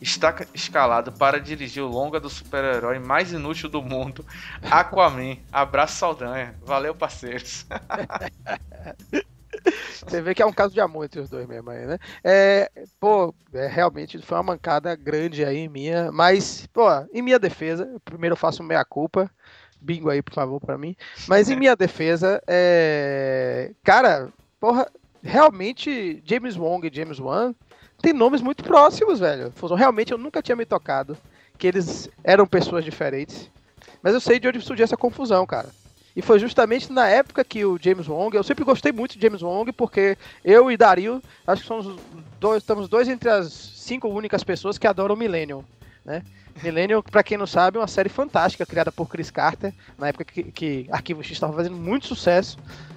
Está 0.00 0.34
escalado 0.52 1.10
para 1.10 1.40
dirigir 1.40 1.82
o 1.82 1.88
longa 1.88 2.20
do 2.20 2.28
super-herói 2.28 2.98
mais 2.98 3.32
inútil 3.32 3.70
do 3.70 3.82
mundo, 3.82 4.26
Aquaman. 4.70 5.38
Abraço 5.50 5.96
Saldanha. 5.96 6.54
Valeu, 6.62 6.94
parceiros. 6.94 7.66
Você 10.06 10.20
vê 10.22 10.34
que 10.34 10.42
é 10.42 10.46
um 10.46 10.52
caso 10.52 10.72
de 10.72 10.80
amor 10.80 11.04
entre 11.04 11.20
os 11.20 11.28
dois 11.28 11.46
mesmo 11.46 11.70
aí, 11.70 11.86
né? 11.86 11.98
É, 12.22 12.70
pô, 13.00 13.34
é, 13.52 13.66
realmente 13.66 14.18
foi 14.22 14.36
uma 14.36 14.42
mancada 14.44 14.94
grande 14.94 15.44
aí 15.44 15.68
minha, 15.68 16.10
mas, 16.12 16.66
pô, 16.72 16.86
em 17.12 17.22
minha 17.22 17.38
defesa, 17.38 17.88
primeiro 18.04 18.34
eu 18.34 18.38
faço 18.38 18.62
meia-culpa, 18.62 19.30
bingo 19.80 20.10
aí, 20.10 20.22
por 20.22 20.34
favor, 20.34 20.60
para 20.60 20.78
mim, 20.78 20.96
mas 21.28 21.50
em 21.50 21.56
minha 21.56 21.76
defesa, 21.76 22.42
é, 22.46 23.72
cara, 23.82 24.28
porra, 24.60 24.90
realmente 25.22 26.22
James 26.24 26.56
Wong 26.56 26.86
e 26.86 26.94
James 26.94 27.18
Wan 27.18 27.54
tem 28.00 28.12
nomes 28.12 28.42
muito 28.42 28.62
próximos, 28.62 29.18
velho. 29.20 29.52
Realmente 29.76 30.12
eu 30.12 30.18
nunca 30.18 30.42
tinha 30.42 30.56
me 30.56 30.66
tocado 30.66 31.16
que 31.58 31.66
eles 31.66 32.08
eram 32.22 32.46
pessoas 32.46 32.84
diferentes, 32.84 33.50
mas 34.02 34.14
eu 34.14 34.20
sei 34.20 34.38
de 34.38 34.46
onde 34.46 34.60
surgiu 34.60 34.84
essa 34.84 34.96
confusão, 34.96 35.46
cara. 35.46 35.68
E 36.16 36.22
foi 36.22 36.38
justamente 36.38 36.90
na 36.90 37.06
época 37.06 37.44
que 37.44 37.62
o 37.66 37.78
James 37.78 38.08
Wong, 38.08 38.34
eu 38.34 38.42
sempre 38.42 38.64
gostei 38.64 38.90
muito 38.90 39.18
de 39.18 39.22
James 39.22 39.42
Wong, 39.42 39.70
porque 39.70 40.16
eu 40.42 40.70
e 40.70 40.76
Dario, 40.76 41.22
acho 41.46 41.60
que 41.60 41.68
somos 41.68 41.94
dois, 42.40 42.62
estamos 42.62 42.88
dois 42.88 43.06
entre 43.06 43.28
as 43.28 43.52
cinco 43.52 44.08
únicas 44.08 44.42
pessoas 44.42 44.78
que 44.78 44.86
adoram 44.86 45.14
Millennium, 45.14 45.62
né? 46.04 46.22
Millennium, 46.62 47.02
para 47.02 47.22
quem 47.22 47.36
não 47.36 47.46
sabe, 47.46 47.76
é 47.76 47.80
uma 47.80 47.86
série 47.86 48.08
fantástica 48.08 48.64
criada 48.64 48.90
por 48.90 49.06
Chris 49.08 49.30
Carter, 49.30 49.74
na 49.98 50.08
época 50.08 50.24
que, 50.24 50.44
que 50.44 50.86
Arquivo 50.90 51.22
X 51.22 51.32
estava 51.32 51.52
fazendo 51.52 51.76
muito 51.76 52.06
sucesso. 52.06 52.56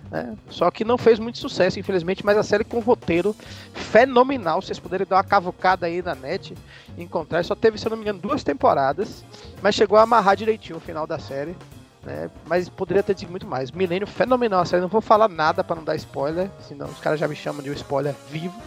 Né? 0.09 0.37
Só 0.49 0.71
que 0.71 0.85
não 0.85 0.97
fez 0.97 1.19
muito 1.19 1.37
sucesso, 1.37 1.77
infelizmente, 1.77 2.25
mas 2.25 2.37
a 2.37 2.43
série 2.43 2.63
com 2.63 2.79
roteiro 2.79 3.35
fenomenal. 3.73 4.61
Vocês 4.61 4.79
puderem 4.79 5.05
dar 5.05 5.17
uma 5.17 5.23
cavucada 5.25 5.87
aí 5.87 6.01
na 6.01 6.15
net 6.15 6.55
encontrar. 6.97 7.43
Só 7.43 7.53
teve, 7.53 7.77
se 7.77 7.85
eu 7.85 7.89
não 7.89 7.97
me 7.97 8.03
engano, 8.03 8.19
duas 8.19 8.45
temporadas, 8.45 9.25
mas 9.61 9.75
chegou 9.75 9.97
a 9.97 10.03
amarrar 10.03 10.37
direitinho 10.37 10.77
o 10.77 10.81
final 10.81 11.05
da 11.05 11.19
série. 11.19 11.53
Né? 12.03 12.29
Mas 12.45 12.69
poderia 12.69 13.03
ter 13.03 13.13
tido 13.13 13.29
muito 13.29 13.45
mais. 13.45 13.71
Milênio 13.71 14.07
fenomenal, 14.07 14.65
série. 14.65 14.81
Não 14.81 14.89
vou 14.89 15.01
falar 15.01 15.27
nada 15.27 15.63
para 15.63 15.75
não 15.75 15.83
dar 15.83 15.95
spoiler, 15.95 16.49
senão 16.61 16.87
os 16.87 16.99
caras 16.99 17.19
já 17.19 17.27
me 17.27 17.35
chamam 17.35 17.61
de 17.61 17.69
um 17.69 17.73
spoiler 17.73 18.15
vivo. 18.29 18.59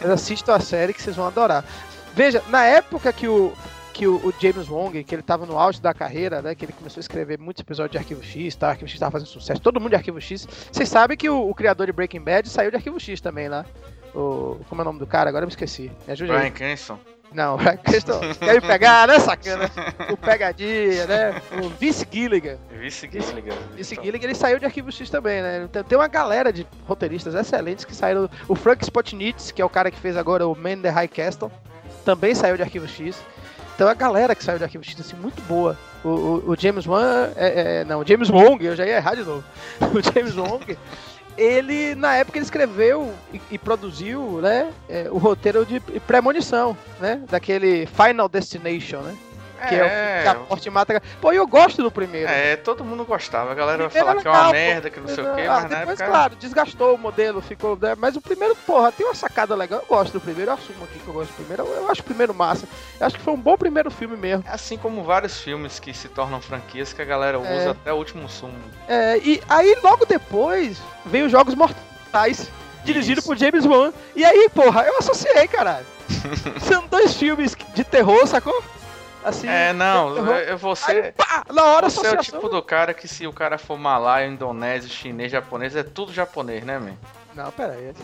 Mas 0.00 0.10
assistam 0.10 0.54
a 0.54 0.60
série 0.60 0.92
que 0.92 1.02
vocês 1.02 1.16
vão 1.16 1.26
adorar. 1.26 1.64
Veja, 2.14 2.42
na 2.48 2.64
época 2.64 3.12
que 3.12 3.26
o, 3.26 3.52
que 3.92 4.06
o, 4.06 4.16
o, 4.16 4.34
James 4.38 4.68
Wong, 4.68 5.04
que 5.04 5.14
ele 5.14 5.22
tava 5.22 5.46
no 5.46 5.58
auge 5.58 5.80
da 5.80 5.92
carreira, 5.92 6.42
né? 6.42 6.54
Que 6.54 6.64
ele 6.64 6.72
começou 6.72 7.00
a 7.00 7.02
escrever 7.02 7.38
muitos 7.38 7.60
episódios 7.60 7.92
de 7.92 7.98
Arquivo 7.98 8.22
X, 8.22 8.54
tá? 8.56 8.70
Arquivo 8.70 8.88
X 8.88 8.98
tava 8.98 9.12
fazendo 9.12 9.28
sucesso, 9.28 9.60
todo 9.60 9.78
mundo 9.78 9.90
de 9.90 9.96
Arquivo 9.96 10.20
X. 10.20 10.46
Vocês 10.70 10.88
sabem 10.88 11.16
que 11.16 11.28
o, 11.28 11.48
o, 11.48 11.54
criador 11.54 11.86
de 11.86 11.92
Breaking 11.92 12.20
Bad 12.22 12.48
saiu 12.48 12.70
de 12.70 12.76
Arquivo 12.76 12.98
X 12.98 13.20
também 13.20 13.48
lá. 13.48 13.64
O, 14.14 14.58
como 14.68 14.80
é 14.80 14.82
o 14.82 14.84
nome 14.84 14.98
do 14.98 15.06
cara? 15.06 15.28
Agora 15.28 15.44
eu 15.44 15.46
me 15.46 15.52
esqueci. 15.52 15.90
Me 16.06 16.12
ajude 16.12 16.32
Brian 16.32 16.50
Cranston. 16.50 16.98
Não, 17.34 17.56
Cranston 17.56 18.20
quer 18.38 18.54
me 18.54 18.60
pegar, 18.60 19.08
né, 19.08 19.18
sacana? 19.18 19.70
O 20.10 20.16
Pegadinha, 20.16 21.06
né? 21.06 21.42
O 21.62 21.68
Vince 21.68 22.06
Gilligan. 22.10 22.58
Vince 22.70 23.08
Gilligan. 23.10 23.54
Vince 23.74 23.94
Gilligan, 23.94 24.24
ele 24.24 24.34
saiu 24.34 24.58
de 24.58 24.66
Arquivo 24.66 24.92
X 24.92 25.08
também, 25.08 25.40
né? 25.40 25.68
Tem, 25.72 25.82
tem 25.84 25.98
uma 25.98 26.08
galera 26.08 26.52
de 26.52 26.66
roteiristas 26.86 27.34
excelentes 27.34 27.84
que 27.84 27.94
saíram. 27.94 28.28
O 28.48 28.54
Frank 28.54 28.84
Spotnitz, 28.84 29.50
que 29.50 29.62
é 29.62 29.64
o 29.64 29.70
cara 29.70 29.90
que 29.90 29.98
fez 29.98 30.16
agora 30.16 30.46
o 30.46 30.54
Man 30.54 30.72
in 30.72 30.82
the 30.82 30.90
High 30.90 31.08
Castle, 31.08 31.50
também 32.04 32.34
saiu 32.34 32.56
de 32.56 32.62
Arquivo 32.62 32.86
X. 32.86 33.16
Então 33.74 33.88
a 33.88 33.94
galera 33.94 34.34
que 34.34 34.44
saiu 34.44 34.58
de 34.58 34.64
Arquivo 34.64 34.84
X, 34.84 35.00
assim, 35.00 35.16
muito 35.16 35.40
boa. 35.42 35.76
O, 36.04 36.08
o, 36.08 36.50
o 36.50 36.56
James 36.56 36.86
Wan, 36.86 37.30
é, 37.36 37.80
é, 37.80 37.84
não, 37.84 38.00
o 38.00 38.06
James 38.06 38.28
Wong, 38.28 38.64
eu 38.64 38.76
já 38.76 38.84
ia 38.84 38.96
errar 38.96 39.14
de 39.14 39.22
novo. 39.22 39.42
O 39.80 40.00
James 40.02 40.36
Wong, 40.36 40.76
ele, 41.36 41.94
na 41.94 42.14
época, 42.14 42.38
ele 42.38 42.44
escreveu 42.44 43.12
e, 43.32 43.40
e 43.52 43.58
produziu, 43.58 44.40
né, 44.40 44.72
é, 44.88 45.08
o 45.10 45.18
roteiro 45.18 45.64
de 45.64 45.80
Premonição, 46.06 46.76
né, 47.00 47.22
daquele 47.30 47.86
Final 47.86 48.28
Destination, 48.28 49.00
né. 49.00 49.16
Que 49.68 49.74
é, 49.74 49.78
é 49.78 50.18
o 50.20 50.22
que 50.22 50.28
a 50.28 50.34
morte 50.48 50.70
mata. 50.70 51.02
Pô, 51.20 51.32
eu 51.32 51.46
gosto 51.46 51.82
do 51.82 51.90
primeiro. 51.90 52.28
É, 52.28 52.56
todo 52.56 52.84
mundo 52.84 53.04
gostava. 53.04 53.52
A 53.52 53.54
galera 53.54 53.88
vai 53.88 53.90
falar 53.90 54.16
que 54.16 54.26
é 54.26 54.30
uma 54.30 54.52
merda, 54.52 54.90
que 54.90 55.00
não 55.00 55.08
sei 55.08 55.24
o 55.24 55.34
quê, 55.34 55.42
ah, 55.42 55.52
mas 55.52 55.64
depois, 55.64 56.00
época... 56.00 56.06
claro, 56.06 56.36
desgastou 56.36 56.94
o 56.94 56.98
modelo, 56.98 57.40
ficou. 57.40 57.78
Né, 57.80 57.94
mas 57.96 58.16
o 58.16 58.20
primeiro, 58.20 58.56
porra, 58.56 58.92
tem 58.92 59.06
uma 59.06 59.14
sacada 59.14 59.54
legal. 59.54 59.80
Eu 59.80 59.86
gosto 59.86 60.12
do 60.12 60.20
primeiro, 60.20 60.50
eu 60.50 60.54
assumo 60.54 60.84
aqui 60.84 60.98
que 60.98 61.08
eu 61.08 61.14
gosto 61.14 61.30
do 61.30 61.36
primeiro. 61.36 61.64
Eu, 61.64 61.82
eu 61.82 61.90
acho 61.90 62.00
o 62.00 62.04
primeiro 62.04 62.34
massa. 62.34 62.66
Eu 62.98 63.06
acho 63.06 63.16
que 63.16 63.22
foi 63.22 63.34
um 63.34 63.40
bom 63.40 63.56
primeiro 63.56 63.90
filme 63.90 64.16
mesmo. 64.16 64.44
Assim 64.48 64.76
como 64.76 65.02
vários 65.02 65.40
filmes 65.40 65.78
que 65.78 65.92
se 65.94 66.08
tornam 66.08 66.40
franquias 66.40 66.92
que 66.92 67.02
a 67.02 67.04
galera 67.04 67.38
é. 67.38 67.40
usa 67.40 67.70
até 67.72 67.92
o 67.92 67.96
último 67.96 68.28
sumo. 68.28 68.54
É, 68.88 69.18
e 69.18 69.42
aí 69.48 69.76
logo 69.82 70.04
depois 70.04 70.80
veio 71.04 71.26
os 71.26 71.32
Jogos 71.32 71.54
Mortais. 71.54 72.50
Dirigido 72.84 73.20
Isso. 73.20 73.28
por 73.28 73.36
James 73.36 73.64
Wan. 73.64 73.92
E 74.14 74.24
aí, 74.24 74.48
porra, 74.52 74.82
eu 74.82 74.98
associei, 74.98 75.46
caralho. 75.46 75.86
São 76.66 76.86
dois 76.86 77.16
filmes 77.16 77.56
de 77.74 77.84
terror, 77.84 78.26
sacou? 78.26 78.62
Assim, 79.24 79.48
é, 79.48 79.72
não, 79.72 80.16
eu, 80.16 80.26
eu 80.26 80.58
vou 80.58 80.74
ser. 80.74 81.04
Aí, 81.04 81.12
pá, 81.12 81.44
na 81.52 81.64
hora 81.64 81.88
você 81.88 82.06
é 82.06 82.12
o 82.12 82.16
tipo 82.16 82.48
do 82.48 82.60
cara 82.62 82.92
que 82.92 83.06
se 83.06 83.26
o 83.26 83.32
cara 83.32 83.56
for 83.56 83.78
malaio, 83.78 84.32
indonésio, 84.32 84.90
chinês, 84.90 85.30
japonês, 85.30 85.76
é 85.76 85.82
tudo 85.82 86.12
japonês, 86.12 86.64
né, 86.64 86.78
man? 86.78 86.96
Não, 87.34 87.50
pera 87.52 87.72
aí. 87.72 87.94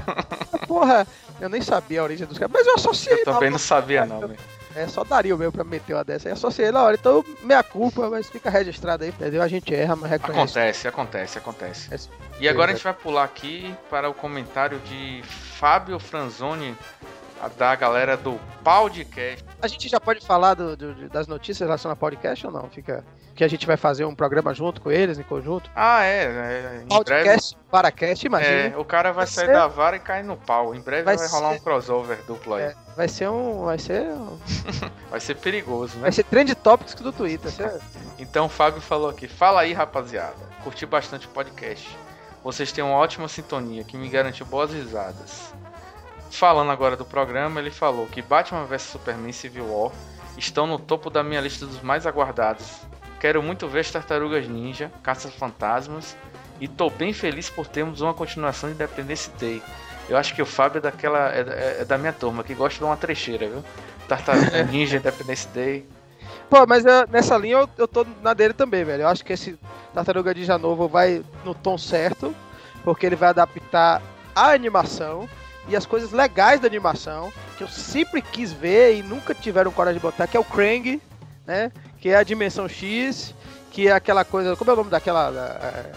Porra, 0.66 1.06
eu 1.40 1.48
nem 1.48 1.62
sabia 1.62 2.00
a 2.00 2.04
origem 2.04 2.26
dos 2.26 2.38
caras, 2.38 2.52
mas 2.52 2.66
eu 2.66 2.74
associei. 2.74 3.20
Eu 3.20 3.24
também 3.24 3.50
não 3.50 3.58
sabia, 3.58 4.04
não, 4.04 4.20
man. 4.20 4.36
É, 4.74 4.86
só 4.88 5.02
daria 5.04 5.34
o 5.34 5.38
meu 5.38 5.50
pra 5.50 5.64
meter 5.64 5.94
uma 5.94 6.04
dessa. 6.04 6.28
Aí 6.28 6.32
associei 6.32 6.70
na 6.70 6.82
hora. 6.82 6.96
Então, 7.00 7.24
minha 7.42 7.62
culpa, 7.62 8.10
mas 8.10 8.28
fica 8.28 8.50
registrado 8.50 9.04
aí, 9.04 9.08
entendeu? 9.08 9.40
A 9.40 9.48
gente 9.48 9.74
erra, 9.74 9.96
mas 9.96 10.10
reconhece. 10.10 10.58
Acontece, 10.58 10.88
acontece, 10.88 11.38
acontece. 11.38 11.94
É, 11.94 11.98
e 12.40 12.46
agora 12.46 12.72
a 12.72 12.74
gente 12.74 12.84
vai 12.84 12.92
pular 12.92 13.24
aqui 13.24 13.74
para 13.88 14.10
o 14.10 14.12
comentário 14.12 14.78
de 14.80 15.22
Fábio 15.58 15.98
Franzoni 15.98 16.76
da 17.56 17.74
galera 17.74 18.16
do 18.16 18.38
podcast. 18.64 19.44
A 19.60 19.68
gente 19.68 19.88
já 19.88 20.00
pode 20.00 20.24
falar 20.24 20.54
do, 20.54 20.76
do, 20.76 21.08
das 21.08 21.26
notícias 21.26 21.66
relacionadas 21.66 21.96
ao 21.96 22.08
podcast 22.08 22.46
ou 22.46 22.52
não? 22.52 22.68
Fica 22.68 23.04
que 23.36 23.44
a 23.44 23.48
gente 23.48 23.66
vai 23.66 23.76
fazer 23.76 24.04
um 24.06 24.14
programa 24.14 24.54
junto 24.54 24.80
com 24.80 24.90
eles, 24.90 25.18
em 25.18 25.22
conjunto. 25.22 25.70
Ah, 25.76 26.02
é. 26.02 26.24
é 26.24 26.84
podcast, 26.88 27.54
breve... 27.54 27.70
Paracast, 27.70 28.26
imagina. 28.26 28.74
É, 28.74 28.76
o 28.76 28.84
cara 28.84 29.12
vai, 29.12 29.26
vai 29.26 29.26
sair 29.26 29.46
ser... 29.46 29.52
da 29.52 29.66
vara 29.66 29.96
e 29.96 30.00
cair 30.00 30.24
no 30.24 30.36
pau. 30.36 30.74
Em 30.74 30.80
breve 30.80 31.02
vai, 31.02 31.16
vai 31.16 31.28
rolar 31.28 31.52
ser... 31.52 31.56
um 31.56 31.60
crossover 31.60 32.18
duplo 32.26 32.54
aí. 32.54 32.64
É, 32.64 32.74
vai 32.96 33.06
ser 33.06 33.28
um. 33.28 33.66
Vai 33.66 33.78
ser. 33.78 34.02
Um... 34.02 34.38
vai 35.10 35.20
ser 35.20 35.34
perigoso, 35.36 35.96
né? 35.96 36.02
Vai 36.02 36.12
ser 36.12 36.24
trend 36.24 36.54
topics 36.54 36.94
do 36.94 37.12
Twitter. 37.12 37.52
então 38.18 38.46
o 38.46 38.48
Fábio 38.48 38.80
falou 38.80 39.10
aqui. 39.10 39.28
Fala 39.28 39.60
aí, 39.60 39.74
rapaziada. 39.74 40.34
Curti 40.64 40.86
bastante 40.86 41.26
o 41.26 41.30
podcast. 41.30 41.86
Vocês 42.42 42.72
têm 42.72 42.82
uma 42.82 42.96
ótima 42.96 43.28
sintonia 43.28 43.84
que 43.84 43.98
me 43.98 44.08
garante 44.08 44.42
boas 44.44 44.72
risadas. 44.72 45.52
Falando 46.30 46.70
agora 46.70 46.96
do 46.96 47.04
programa, 47.04 47.60
ele 47.60 47.70
falou 47.70 48.06
que 48.06 48.20
Batman 48.20 48.64
vs 48.64 48.82
Superman 48.82 49.32
Civil 49.32 49.66
War 49.66 49.92
estão 50.36 50.66
no 50.66 50.78
topo 50.78 51.08
da 51.08 51.22
minha 51.22 51.40
lista 51.40 51.66
dos 51.66 51.80
mais 51.80 52.06
aguardados. 52.06 52.82
Quero 53.18 53.42
muito 53.42 53.66
ver 53.66 53.80
as 53.80 53.90
Tartarugas 53.90 54.46
Ninja, 54.46 54.90
Caça 55.02 55.30
Fantasmas 55.30 56.16
e 56.60 56.68
tô 56.68 56.90
bem 56.90 57.12
feliz 57.12 57.48
por 57.48 57.66
termos 57.66 58.00
uma 58.00 58.14
continuação 58.14 58.68
de 58.68 58.74
Independence 58.74 59.30
Day. 59.38 59.62
Eu 60.08 60.16
acho 60.16 60.34
que 60.34 60.42
o 60.42 60.46
Fábio 60.46 60.78
é 60.78 60.80
daquela 60.82 61.34
é, 61.34 61.40
é, 61.40 61.76
é 61.80 61.84
da 61.84 61.98
minha 61.98 62.12
turma 62.12 62.44
que 62.44 62.54
gosta 62.54 62.78
de 62.78 62.84
uma 62.84 62.96
trecheira, 62.96 63.48
viu? 63.48 63.64
Tartaruga 64.06 64.62
Ninja, 64.70 64.98
Independence 64.98 65.48
Day. 65.48 65.86
Pô, 66.48 66.64
mas 66.66 66.84
eu, 66.84 67.06
nessa 67.08 67.36
linha 67.36 67.56
eu, 67.56 67.68
eu 67.76 67.88
tô 67.88 68.06
na 68.22 68.32
dele 68.32 68.54
também, 68.54 68.84
velho. 68.84 69.02
Eu 69.02 69.08
acho 69.08 69.24
que 69.24 69.32
esse 69.32 69.58
Tartaruga 69.92 70.32
Ninja 70.32 70.58
novo 70.58 70.86
vai 70.86 71.24
no 71.44 71.54
tom 71.54 71.76
certo, 71.76 72.34
porque 72.84 73.06
ele 73.06 73.16
vai 73.16 73.30
adaptar 73.30 74.00
a 74.34 74.50
animação 74.50 75.28
e 75.68 75.76
as 75.76 75.86
coisas 75.86 76.12
legais 76.12 76.60
da 76.60 76.66
animação, 76.66 77.32
que 77.56 77.64
eu 77.64 77.68
sempre 77.68 78.22
quis 78.22 78.52
ver 78.52 78.96
e 78.96 79.02
nunca 79.02 79.34
tiveram 79.34 79.70
coragem 79.70 79.98
de 79.98 80.02
botar, 80.02 80.26
que 80.26 80.36
é 80.36 80.40
o 80.40 80.44
Krang, 80.44 81.00
né? 81.46 81.72
Que 82.00 82.10
é 82.10 82.16
a 82.16 82.22
dimensão 82.22 82.68
X, 82.68 83.34
que 83.70 83.88
é 83.88 83.92
aquela 83.92 84.24
coisa. 84.24 84.56
Como 84.56 84.70
é 84.70 84.74
o 84.74 84.76
nome 84.76 84.90
daquela. 84.90 85.30
É, 85.62 85.92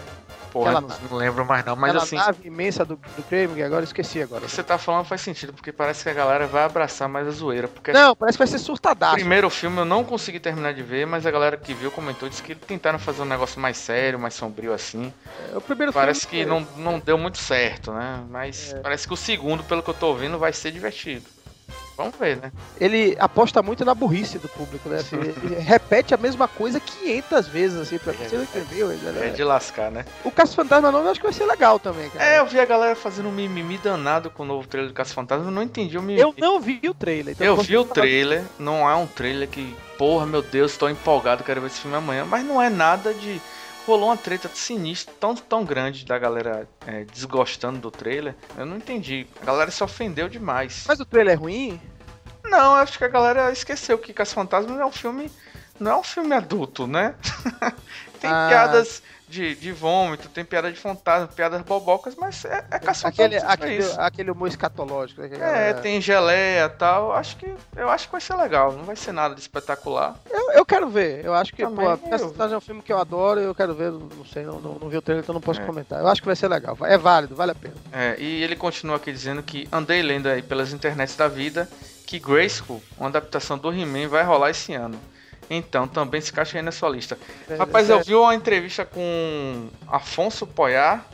Porra, 0.52 0.78
aquela, 0.78 0.98
não 1.10 1.16
lembro 1.16 1.44
mais 1.44 1.64
não, 1.64 1.76
mas 1.76 1.94
assim. 1.94 2.16
nave 2.16 2.46
imensa 2.46 2.84
do, 2.84 2.96
do 2.96 3.22
Krang, 3.22 3.62
agora 3.62 3.84
esqueci 3.84 4.20
agora. 4.20 4.42
O 4.42 4.46
que 4.46 4.52
você 4.52 4.62
tá 4.62 4.78
falando 4.78 5.04
faz 5.04 5.20
sentido, 5.20 5.52
porque 5.52 5.72
parece 5.72 6.02
que 6.02 6.10
a 6.10 6.14
galera 6.14 6.46
vai 6.46 6.64
abraçar 6.64 7.08
mais 7.08 7.26
a 7.26 7.30
zoeira. 7.30 7.68
Porque 7.68 7.92
não, 7.92 8.16
parece 8.16 8.36
que 8.36 8.40
vai 8.40 8.48
ser 8.48 8.58
surtadaço. 8.58 9.14
O 9.14 9.18
primeiro 9.18 9.48
filme 9.48 9.78
eu 9.78 9.84
não 9.84 10.04
consegui 10.04 10.40
terminar 10.40 10.74
de 10.74 10.82
ver, 10.82 11.06
mas 11.06 11.24
a 11.24 11.30
galera 11.30 11.56
que 11.56 11.72
viu 11.72 11.90
comentou 11.90 12.28
disse 12.28 12.42
que 12.42 12.54
tentaram 12.54 12.98
fazer 12.98 13.22
um 13.22 13.26
negócio 13.26 13.60
mais 13.60 13.76
sério, 13.76 14.18
mais 14.18 14.34
sombrio 14.34 14.72
assim. 14.72 15.12
É, 15.52 15.56
o 15.56 15.60
primeiro 15.60 15.92
parece 15.92 16.26
que 16.26 16.44
não, 16.44 16.66
não 16.76 16.98
deu 16.98 17.16
muito 17.16 17.38
certo, 17.38 17.92
né? 17.92 18.24
Mas 18.28 18.72
é. 18.72 18.80
parece 18.80 19.06
que 19.06 19.14
o 19.14 19.16
segundo, 19.16 19.62
pelo 19.64 19.82
que 19.82 19.90
eu 19.90 19.94
tô 19.94 20.08
ouvindo, 20.08 20.38
vai 20.38 20.52
ser 20.52 20.72
divertido. 20.72 21.24
Vamos 22.00 22.16
ver, 22.16 22.38
né? 22.38 22.50
Ele 22.80 23.14
aposta 23.20 23.62
muito 23.62 23.84
na 23.84 23.94
burrice 23.94 24.38
do 24.38 24.48
público, 24.48 24.88
né? 24.88 25.00
Assim, 25.00 25.16
ele 25.20 25.56
repete 25.56 26.14
a 26.14 26.16
mesma 26.16 26.48
coisa 26.48 26.80
500 26.80 27.46
vezes, 27.46 27.78
assim, 27.78 27.98
pra 27.98 28.14
você 28.14 28.36
não 28.36 28.44
entendeu. 28.44 28.88
Né? 28.88 29.26
É 29.26 29.28
de 29.28 29.44
lascar, 29.44 29.90
né? 29.90 30.06
O 30.24 30.30
Caça 30.30 30.54
Fantasma 30.54 30.90
novo 30.90 31.04
eu 31.04 31.10
acho 31.10 31.20
que 31.20 31.26
vai 31.26 31.34
ser 31.34 31.44
legal 31.44 31.78
também, 31.78 32.08
cara. 32.08 32.24
É, 32.24 32.38
eu 32.38 32.46
vi 32.46 32.58
a 32.58 32.64
galera 32.64 32.96
fazendo 32.96 33.28
um 33.28 33.32
mimimi 33.32 33.76
danado 33.76 34.30
com 34.30 34.44
o 34.44 34.46
novo 34.46 34.66
trailer 34.66 34.90
do 34.90 34.94
Caça 34.94 35.12
Fantasma, 35.12 35.44
eu 35.44 35.50
não 35.50 35.62
entendi 35.62 35.98
o 35.98 36.00
mimimi. 36.00 36.22
Eu 36.22 36.34
não 36.38 36.58
vi 36.58 36.80
o 36.88 36.94
trailer. 36.94 37.34
Então 37.34 37.46
eu 37.46 37.56
vi 37.58 37.76
o 37.76 37.84
trailer, 37.84 38.44
não 38.58 38.88
é 38.88 38.94
um 38.94 39.06
trailer 39.06 39.46
que, 39.46 39.76
porra, 39.98 40.24
meu 40.24 40.40
Deus, 40.40 40.78
tô 40.78 40.88
empolgado, 40.88 41.44
quero 41.44 41.60
ver 41.60 41.66
esse 41.66 41.80
filme 41.80 41.98
amanhã, 41.98 42.24
mas 42.24 42.42
não 42.46 42.62
é 42.62 42.70
nada 42.70 43.12
de 43.12 43.42
rolou 43.86 44.08
uma 44.08 44.16
treta 44.16 44.48
sinistra, 44.52 45.12
tão, 45.18 45.34
tão 45.34 45.64
grande 45.64 46.04
da 46.04 46.18
galera 46.18 46.68
é, 46.86 47.04
desgostando 47.04 47.78
do 47.78 47.90
trailer. 47.90 48.34
Eu 48.56 48.66
não 48.66 48.76
entendi. 48.76 49.26
A 49.42 49.44
galera 49.44 49.70
se 49.70 49.82
ofendeu 49.82 50.28
demais. 50.28 50.84
Mas 50.86 51.00
o 51.00 51.04
trailer 51.04 51.34
é 51.34 51.36
ruim? 51.36 51.80
Não, 52.44 52.74
acho 52.74 52.98
que 52.98 53.04
a 53.04 53.08
galera 53.08 53.52
esqueceu 53.52 53.98
que 53.98 54.12
Caça 54.12 54.34
Fantasmas 54.34 54.78
é 54.78 54.84
um 54.84 54.92
filme 54.92 55.30
não 55.78 55.92
é 55.92 55.96
um 55.96 56.02
filme 56.02 56.34
adulto, 56.34 56.86
né? 56.86 57.14
tem 58.20 58.30
Ah. 58.30 58.46
piadas 58.50 59.02
de, 59.30 59.54
de 59.54 59.70
vômito, 59.70 60.28
tem 60.28 60.44
piada 60.44 60.70
de 60.72 60.78
fantasma, 60.78 61.28
piadas 61.28 61.62
bobocas, 61.62 62.16
mas 62.16 62.44
é, 62.44 62.64
é 62.70 62.78
caçamba. 62.80 63.08
Aquele, 63.14 63.36
é 63.36 63.42
aquele, 63.46 63.84
aquele 63.96 64.30
humor 64.32 64.48
escatológico. 64.48 65.20
Né, 65.22 65.28
É, 65.32 65.38
galera- 65.38 65.80
tem 65.80 66.00
geleia 66.00 66.64
e 66.64 66.68
tal. 66.70 67.12
Acho 67.12 67.36
que, 67.36 67.46
eu 67.76 67.88
acho 67.88 68.06
que 68.06 68.12
vai 68.12 68.20
ser 68.20 68.34
legal. 68.34 68.72
Não 68.72 68.82
vai 68.82 68.96
ser 68.96 69.12
nada 69.12 69.34
de 69.34 69.40
espetacular. 69.40 70.16
eu, 70.28 70.50
eu 70.52 70.66
quero 70.66 70.90
ver. 70.90 71.24
Eu 71.24 71.32
acho 71.32 71.54
que, 71.54 71.62
Também 71.62 71.86
pô. 71.96 72.08
Personagem 72.08 72.54
é 72.54 72.58
um 72.58 72.60
filme 72.60 72.82
que 72.82 72.92
eu 72.92 72.98
adoro 72.98 73.38
eu 73.40 73.54
quero 73.54 73.72
ver. 73.74 73.92
Não 73.92 74.24
sei, 74.24 74.42
não, 74.44 74.58
não, 74.60 74.74
não 74.74 74.88
vi 74.88 74.96
o 74.96 75.02
trailer, 75.02 75.22
então 75.22 75.32
não 75.32 75.40
posso 75.40 75.60
É. 75.60 75.64
comentar. 75.64 76.00
Eu 76.00 76.08
acho 76.08 76.20
que 76.20 76.26
vai 76.26 76.36
ser 76.36 76.48
legal. 76.48 76.76
É 76.82 76.98
válido, 76.98 77.36
vale 77.36 77.52
a 77.52 77.54
pena. 77.54 77.74
É, 77.92 78.16
e 78.18 78.42
ele 78.42 78.56
continua 78.56 78.96
aqui 78.96 79.12
dizendo 79.12 79.42
que 79.44 79.68
andei 79.70 80.02
lendo 80.02 80.26
aí 80.28 80.42
pelas 80.42 80.72
internets 80.72 81.14
da 81.14 81.28
vida 81.28 81.68
que 82.04 82.18
Grayskull, 82.18 82.82
uma 82.98 83.08
adaptação 83.08 83.56
do 83.56 83.72
He-Man, 83.72 84.08
vai 84.08 84.24
rolar 84.24 84.50
esse 84.50 84.72
ano. 84.74 84.98
Então, 85.50 85.88
também 85.88 86.20
se 86.20 86.30
encaixa 86.30 86.56
aí 86.56 86.62
na 86.62 86.70
sua 86.70 86.88
lista. 86.88 87.18
É, 87.48 87.56
Rapaz, 87.56 87.90
é, 87.90 87.92
eu 87.92 88.04
vi 88.04 88.14
uma 88.14 88.32
entrevista 88.32 88.86
com 88.86 89.68
Afonso 89.88 90.46
Poyar, 90.46 91.04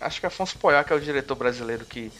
acho 0.00 0.20
que 0.20 0.26
é 0.26 0.28
Afonso 0.28 0.56
Poyar, 0.56 0.84
que 0.84 0.92
é 0.92 0.96
o 0.96 1.00
diretor 1.00 1.34
brasileiro 1.34 1.84
que, 1.84 2.12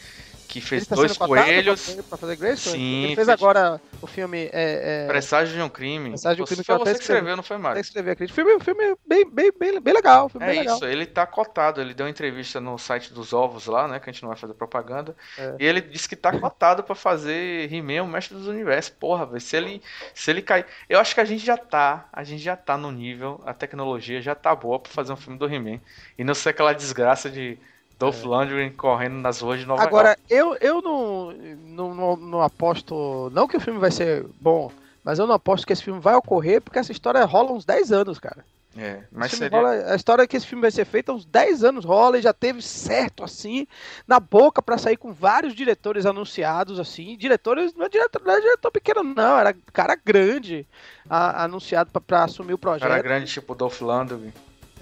que 0.51 0.59
fez 0.59 0.85
tá 0.85 0.95
Dois 0.95 1.17
Coelhos, 1.17 1.95
Pra, 2.09 2.17
fazer 2.17 2.35
Grace? 2.35 2.69
Sim, 2.71 3.03
Ele 3.05 3.15
fez 3.15 3.25
fez- 3.25 3.29
agora 3.29 3.79
o 4.01 4.05
filme. 4.07 4.49
É, 4.51 5.05
é, 5.05 5.07
Presságio 5.07 5.55
de 5.55 5.61
um 5.61 5.69
Crime. 5.69 6.09
Presságio 6.09 6.35
de 6.35 6.41
um 6.41 6.45
Você- 6.45 6.55
Crime 6.55 6.63
que 6.63 6.65
foi 6.65 6.75
até 6.75 6.83
você 6.85 6.93
que 6.97 7.01
escreveu, 7.03 7.35
não 7.37 7.43
foi, 7.43 7.57
Mário? 7.57 7.81
que 7.81 7.87
escrever 7.87 8.11
a 8.11 8.15
crítica. 8.17 8.35
Filme, 8.43 8.61
filme 8.61 8.95
bem, 9.07 9.29
bem, 9.31 9.51
bem, 9.57 9.79
bem 9.79 9.93
legal. 9.93 10.27
Filme 10.27 10.45
É 10.45 10.49
bem 10.49 10.59
legal. 10.59 10.75
isso, 10.75 10.85
ele 10.85 11.05
tá 11.05 11.25
cotado, 11.25 11.79
ele 11.79 11.93
deu 11.93 12.05
uma 12.05 12.09
entrevista 12.09 12.59
no 12.59 12.77
site 12.77 13.13
dos 13.13 13.31
ovos 13.31 13.65
lá, 13.67 13.87
né, 13.87 13.97
que 14.01 14.09
a 14.09 14.11
gente 14.13 14.21
não 14.23 14.29
vai 14.29 14.37
fazer 14.37 14.53
propaganda, 14.55 15.15
É. 15.37 15.55
e 15.57 15.65
ele 15.65 15.79
disse 15.79 16.09
que 16.09 16.15
tá 16.17 16.37
cotado 16.37 16.83
pra 16.83 16.95
fazer 16.95 17.71
He-Man, 17.73 18.03
o 18.03 18.07
mestre 18.07 18.35
dos 18.37 18.47
universos, 18.47 18.89
porra, 18.91 19.25
velho, 19.25 19.39
se 19.39 19.55
ele, 19.55 19.81
se 20.13 20.29
ele 20.29 20.41
cair, 20.41 20.65
eu 20.89 20.99
acho 20.99 21.15
que 21.15 21.21
a 21.21 21.25
gente 21.25 21.45
já 21.45 21.55
tá, 21.55 22.09
a 22.11 22.23
gente 22.25 22.43
já 22.43 22.57
tá 22.57 22.77
no 22.77 22.91
nível, 22.91 23.41
a 23.45 23.53
tecnologia 23.53 24.21
já 24.21 24.35
tá 24.35 24.53
boa 24.53 24.79
pra 24.79 24.91
fazer 24.91 25.13
um 25.13 25.17
filme 25.17 25.39
do 25.39 25.45
He-Man, 25.45 25.79
e 26.17 26.23
não 26.25 26.33
ser 26.33 26.49
aquela 26.49 26.73
desgraça 26.73 27.29
de 27.29 27.57
Dolph 28.01 28.23
Lundgren 28.23 28.71
correndo 28.71 29.15
nas 29.15 29.39
ruas 29.39 29.59
de 29.59 29.65
Nova 29.65 29.81
É. 29.81 29.85
Agora, 29.85 30.07
York. 30.09 30.21
eu, 30.29 30.55
eu 30.59 30.81
não, 30.81 31.31
não, 31.31 31.93
não, 31.95 32.15
não 32.17 32.41
aposto. 32.41 33.29
Não 33.33 33.47
que 33.47 33.57
o 33.57 33.61
filme 33.61 33.79
vai 33.79 33.91
ser 33.91 34.25
bom, 34.39 34.71
mas 35.03 35.19
eu 35.19 35.25
não 35.27 35.35
aposto 35.35 35.65
que 35.65 35.73
esse 35.73 35.83
filme 35.83 35.99
vai 35.99 36.15
ocorrer, 36.15 36.61
porque 36.61 36.79
essa 36.79 36.91
história 36.91 37.23
rola 37.25 37.51
uns 37.51 37.65
10 37.65 37.91
anos, 37.91 38.19
cara. 38.19 38.43
É, 38.77 39.01
mas 39.11 39.31
seria... 39.33 39.57
rola- 39.57 39.91
a 39.91 39.95
história 39.97 40.25
que 40.25 40.37
esse 40.37 40.47
filme 40.47 40.61
vai 40.61 40.71
ser 40.71 40.85
feita 40.85 41.11
há 41.11 41.15
uns 41.15 41.25
10 41.25 41.61
anos 41.65 41.83
rola 41.83 42.17
e 42.17 42.21
já 42.21 42.31
teve 42.31 42.61
certo 42.61 43.21
assim, 43.21 43.67
na 44.07 44.17
boca 44.17 44.61
pra 44.61 44.77
sair 44.77 44.95
com 44.95 45.11
vários 45.11 45.53
diretores 45.53 46.05
anunciados 46.05 46.79
assim. 46.79 47.17
Diretores, 47.17 47.73
não 47.75 47.85
é 47.87 47.89
diretor, 47.89 48.21
não 48.25 48.33
é 48.33 48.39
diretor 48.39 48.71
pequeno, 48.71 49.03
não, 49.03 49.37
era 49.37 49.53
cara 49.73 49.97
grande 50.05 50.65
a- 51.09 51.43
anunciado 51.43 51.91
pra, 51.91 51.99
pra 51.99 52.23
assumir 52.23 52.53
o 52.53 52.57
projeto. 52.57 52.87
Cara 52.87 53.01
grande 53.01 53.29
tipo 53.29 53.53
Dolph 53.53 53.81
Lundgren. 53.81 54.31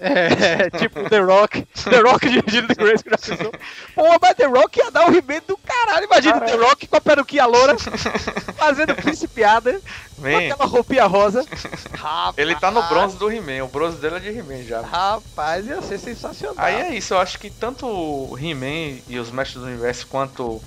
É, 0.00 0.70
tipo 0.78 1.08
The 1.08 1.18
Rock. 1.18 1.66
The 1.84 1.98
Rock 2.00 2.28
dirigindo 2.28 2.68
The 2.68 2.74
Grace 2.74 3.04
que 3.04 3.10
já 3.10 3.18
pensou. 3.18 3.52
Pô, 3.94 4.18
mas 4.20 4.34
The 4.34 4.46
Rock 4.46 4.78
ia 4.78 4.90
dar 4.90 5.06
um 5.06 5.10
remake 5.10 5.46
do 5.46 5.56
caralho. 5.58 6.06
Imagina 6.06 6.40
Caralho. 6.40 6.58
The 6.58 6.64
Rock 6.64 6.86
com 6.86 6.96
a 6.96 7.00
peruquinha 7.00 7.46
loura, 7.46 7.76
fazendo 8.56 8.94
príncipiada, 8.94 9.80
com 10.16 10.26
aquela 10.26 10.64
roupinha 10.64 11.06
rosa. 11.06 11.44
Rapaz, 11.92 12.34
ele 12.38 12.54
tá 12.56 12.70
no 12.70 12.82
bronze 12.84 13.16
do 13.16 13.30
He-Man, 13.30 13.64
o 13.64 13.68
bronze 13.68 13.98
dele 13.98 14.16
é 14.16 14.20
de 14.20 14.28
He-Man 14.30 14.62
já. 14.64 14.80
Rapaz, 14.80 15.66
ia 15.66 15.82
ser 15.82 15.98
sensacional. 15.98 16.56
Aí 16.64 16.74
é 16.74 16.94
isso, 16.94 17.14
eu 17.14 17.18
acho 17.18 17.38
que 17.38 17.50
tanto 17.50 17.86
o 17.86 18.38
He-Man 18.38 19.00
e 19.08 19.18
os 19.18 19.30
Mestres 19.30 19.62
do 19.62 19.68
Universo 19.68 20.06
quanto 20.06 20.60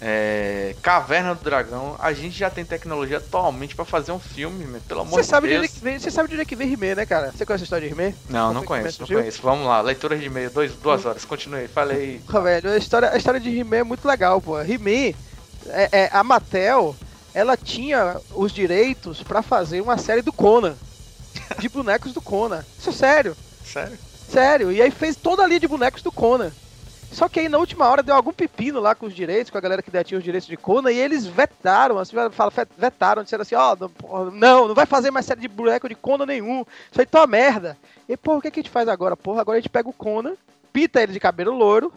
é, 0.00 0.76
Caverna 0.80 1.34
do 1.34 1.42
Dragão, 1.42 1.96
a 1.98 2.12
gente 2.12 2.38
já 2.38 2.48
tem 2.48 2.64
tecnologia 2.64 3.18
atualmente 3.18 3.74
pra 3.74 3.84
fazer 3.84 4.12
um 4.12 4.18
filme, 4.18 4.64
meu, 4.64 4.80
pelo 4.82 5.00
amor 5.00 5.20
de 5.20 5.26
sabe, 5.26 5.48
de 5.48 5.58
onde 5.58 5.68
Deus. 5.68 5.94
é 5.94 5.98
você 5.98 6.10
sabe 6.10 6.28
de 6.28 6.34
onde 6.34 6.42
é 6.42 6.44
que 6.44 6.54
vem 6.54 6.72
He-Man, 6.72 6.94
né, 6.94 7.06
cara? 7.06 7.32
Você 7.32 7.44
conhece 7.44 7.64
a 7.64 7.66
história 7.66 7.88
de 7.88 7.94
He-Man? 7.94 8.14
Não, 8.28 8.52
não 8.52 8.60
que 8.60 8.68
conheço, 8.68 8.86
não 9.00 9.06
surgiu? 9.06 9.18
conheço. 9.18 9.42
Vamos 9.42 9.66
lá, 9.66 9.80
leitura 9.80 10.16
de 10.16 10.26
e-mail, 10.26 10.50
dois, 10.50 10.72
duas 10.74 11.04
horas, 11.04 11.24
continue, 11.24 11.66
falei. 11.68 12.20
Porra, 12.26 12.42
velho, 12.42 12.70
a 12.70 12.76
história, 12.76 13.10
a 13.10 13.16
história 13.16 13.40
de 13.40 13.50
He-Man 13.58 13.76
é 13.76 13.84
muito 13.84 14.06
legal, 14.06 14.40
pô. 14.40 14.60
He-Man, 14.60 15.16
é, 15.66 15.88
é, 15.92 16.10
a 16.12 16.22
Mattel, 16.22 16.94
ela 17.34 17.56
tinha 17.56 18.16
os 18.34 18.52
direitos 18.52 19.22
pra 19.22 19.42
fazer 19.42 19.80
uma 19.80 19.98
série 19.98 20.22
do 20.22 20.32
Conan. 20.32 20.74
De 21.58 21.68
bonecos 21.68 22.12
do 22.12 22.20
Conan. 22.20 22.64
Isso 22.78 22.90
é 22.90 22.92
sério. 22.92 23.36
Sério? 23.64 23.98
Sério, 24.30 24.72
e 24.72 24.82
aí 24.82 24.90
fez 24.90 25.16
toda 25.16 25.42
a 25.42 25.46
linha 25.46 25.60
de 25.60 25.66
bonecos 25.68 26.02
do 26.02 26.12
Conan. 26.12 26.52
Só 27.10 27.28
que 27.28 27.40
aí 27.40 27.48
na 27.48 27.58
última 27.58 27.88
hora 27.88 28.02
deu 28.02 28.14
algum 28.14 28.32
pepino 28.32 28.80
lá 28.80 28.94
com 28.94 29.06
os 29.06 29.14
direitos, 29.14 29.50
com 29.50 29.58
a 29.58 29.60
galera 29.60 29.82
que 29.82 29.90
detinha 29.90 30.18
os 30.18 30.24
direitos 30.24 30.48
de 30.48 30.56
Conan, 30.56 30.92
e 30.92 30.98
eles 30.98 31.26
vetaram, 31.26 31.98
assim, 31.98 32.14
fala, 32.30 32.52
vetaram, 32.76 33.22
disseram 33.22 33.42
assim, 33.42 33.54
ó, 33.54 33.74
não, 33.78 33.88
porra, 33.88 34.30
não, 34.30 34.68
não 34.68 34.74
vai 34.74 34.86
fazer 34.86 35.10
mais 35.10 35.24
série 35.24 35.40
de 35.40 35.48
boneco 35.48 35.88
de 35.88 35.94
Conan 35.94 36.26
nenhum, 36.26 36.64
isso 36.90 37.00
aí 37.00 37.06
tá 37.06 37.20
uma 37.20 37.26
merda. 37.26 37.76
E, 38.08 38.16
porra, 38.16 38.38
o 38.38 38.42
que, 38.42 38.50
que 38.50 38.60
a 38.60 38.62
gente 38.62 38.72
faz 38.72 38.88
agora? 38.88 39.16
Porra, 39.16 39.40
agora 39.40 39.56
a 39.58 39.60
gente 39.60 39.70
pega 39.70 39.88
o 39.88 39.92
Conan, 39.92 40.34
pita 40.72 41.02
ele 41.02 41.12
de 41.12 41.20
cabelo 41.20 41.52
loiro. 41.56 41.92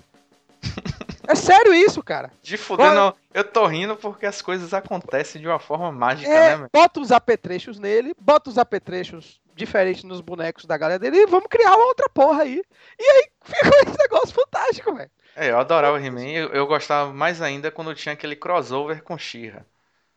é 1.27 1.35
sério 1.35 1.73
isso, 1.73 2.01
cara. 2.03 2.31
De 2.41 2.55
fuder, 2.55 2.93
não. 2.93 3.13
Eu 3.33 3.43
tô 3.43 3.65
rindo 3.65 3.95
porque 3.95 4.25
as 4.25 4.41
coisas 4.41 4.73
acontecem 4.73 5.41
de 5.41 5.47
uma 5.47 5.59
forma 5.59 5.91
mágica, 5.91 6.29
É, 6.31 6.51
né, 6.51 6.57
meu? 6.57 6.67
bota 6.71 6.99
os 6.99 7.11
apetrechos 7.11 7.79
nele, 7.79 8.13
bota 8.19 8.49
os 8.49 8.57
apetrechos 8.57 9.40
diferentes 9.55 10.03
nos 10.03 10.21
bonecos 10.21 10.65
da 10.65 10.77
galera 10.77 10.99
dele 10.99 11.17
e 11.17 11.25
vamos 11.27 11.47
criar 11.49 11.75
uma 11.75 11.85
outra 11.85 12.07
porra 12.09 12.43
aí. 12.43 12.61
E 12.99 13.03
aí 13.03 13.27
ficou 13.43 13.79
esse 13.79 13.97
negócio 13.97 14.33
fantástico, 14.35 14.93
velho. 14.95 15.11
É, 15.35 15.49
eu 15.51 15.59
adorava 15.59 15.97
o 15.97 15.99
He-Man, 16.05 16.27
eu, 16.31 16.49
eu 16.49 16.67
gostava 16.67 17.13
mais 17.13 17.41
ainda 17.41 17.71
quando 17.71 17.95
tinha 17.95 18.13
aquele 18.13 18.35
crossover 18.35 19.01
com 19.03 19.17
She-Ra. 19.17 19.65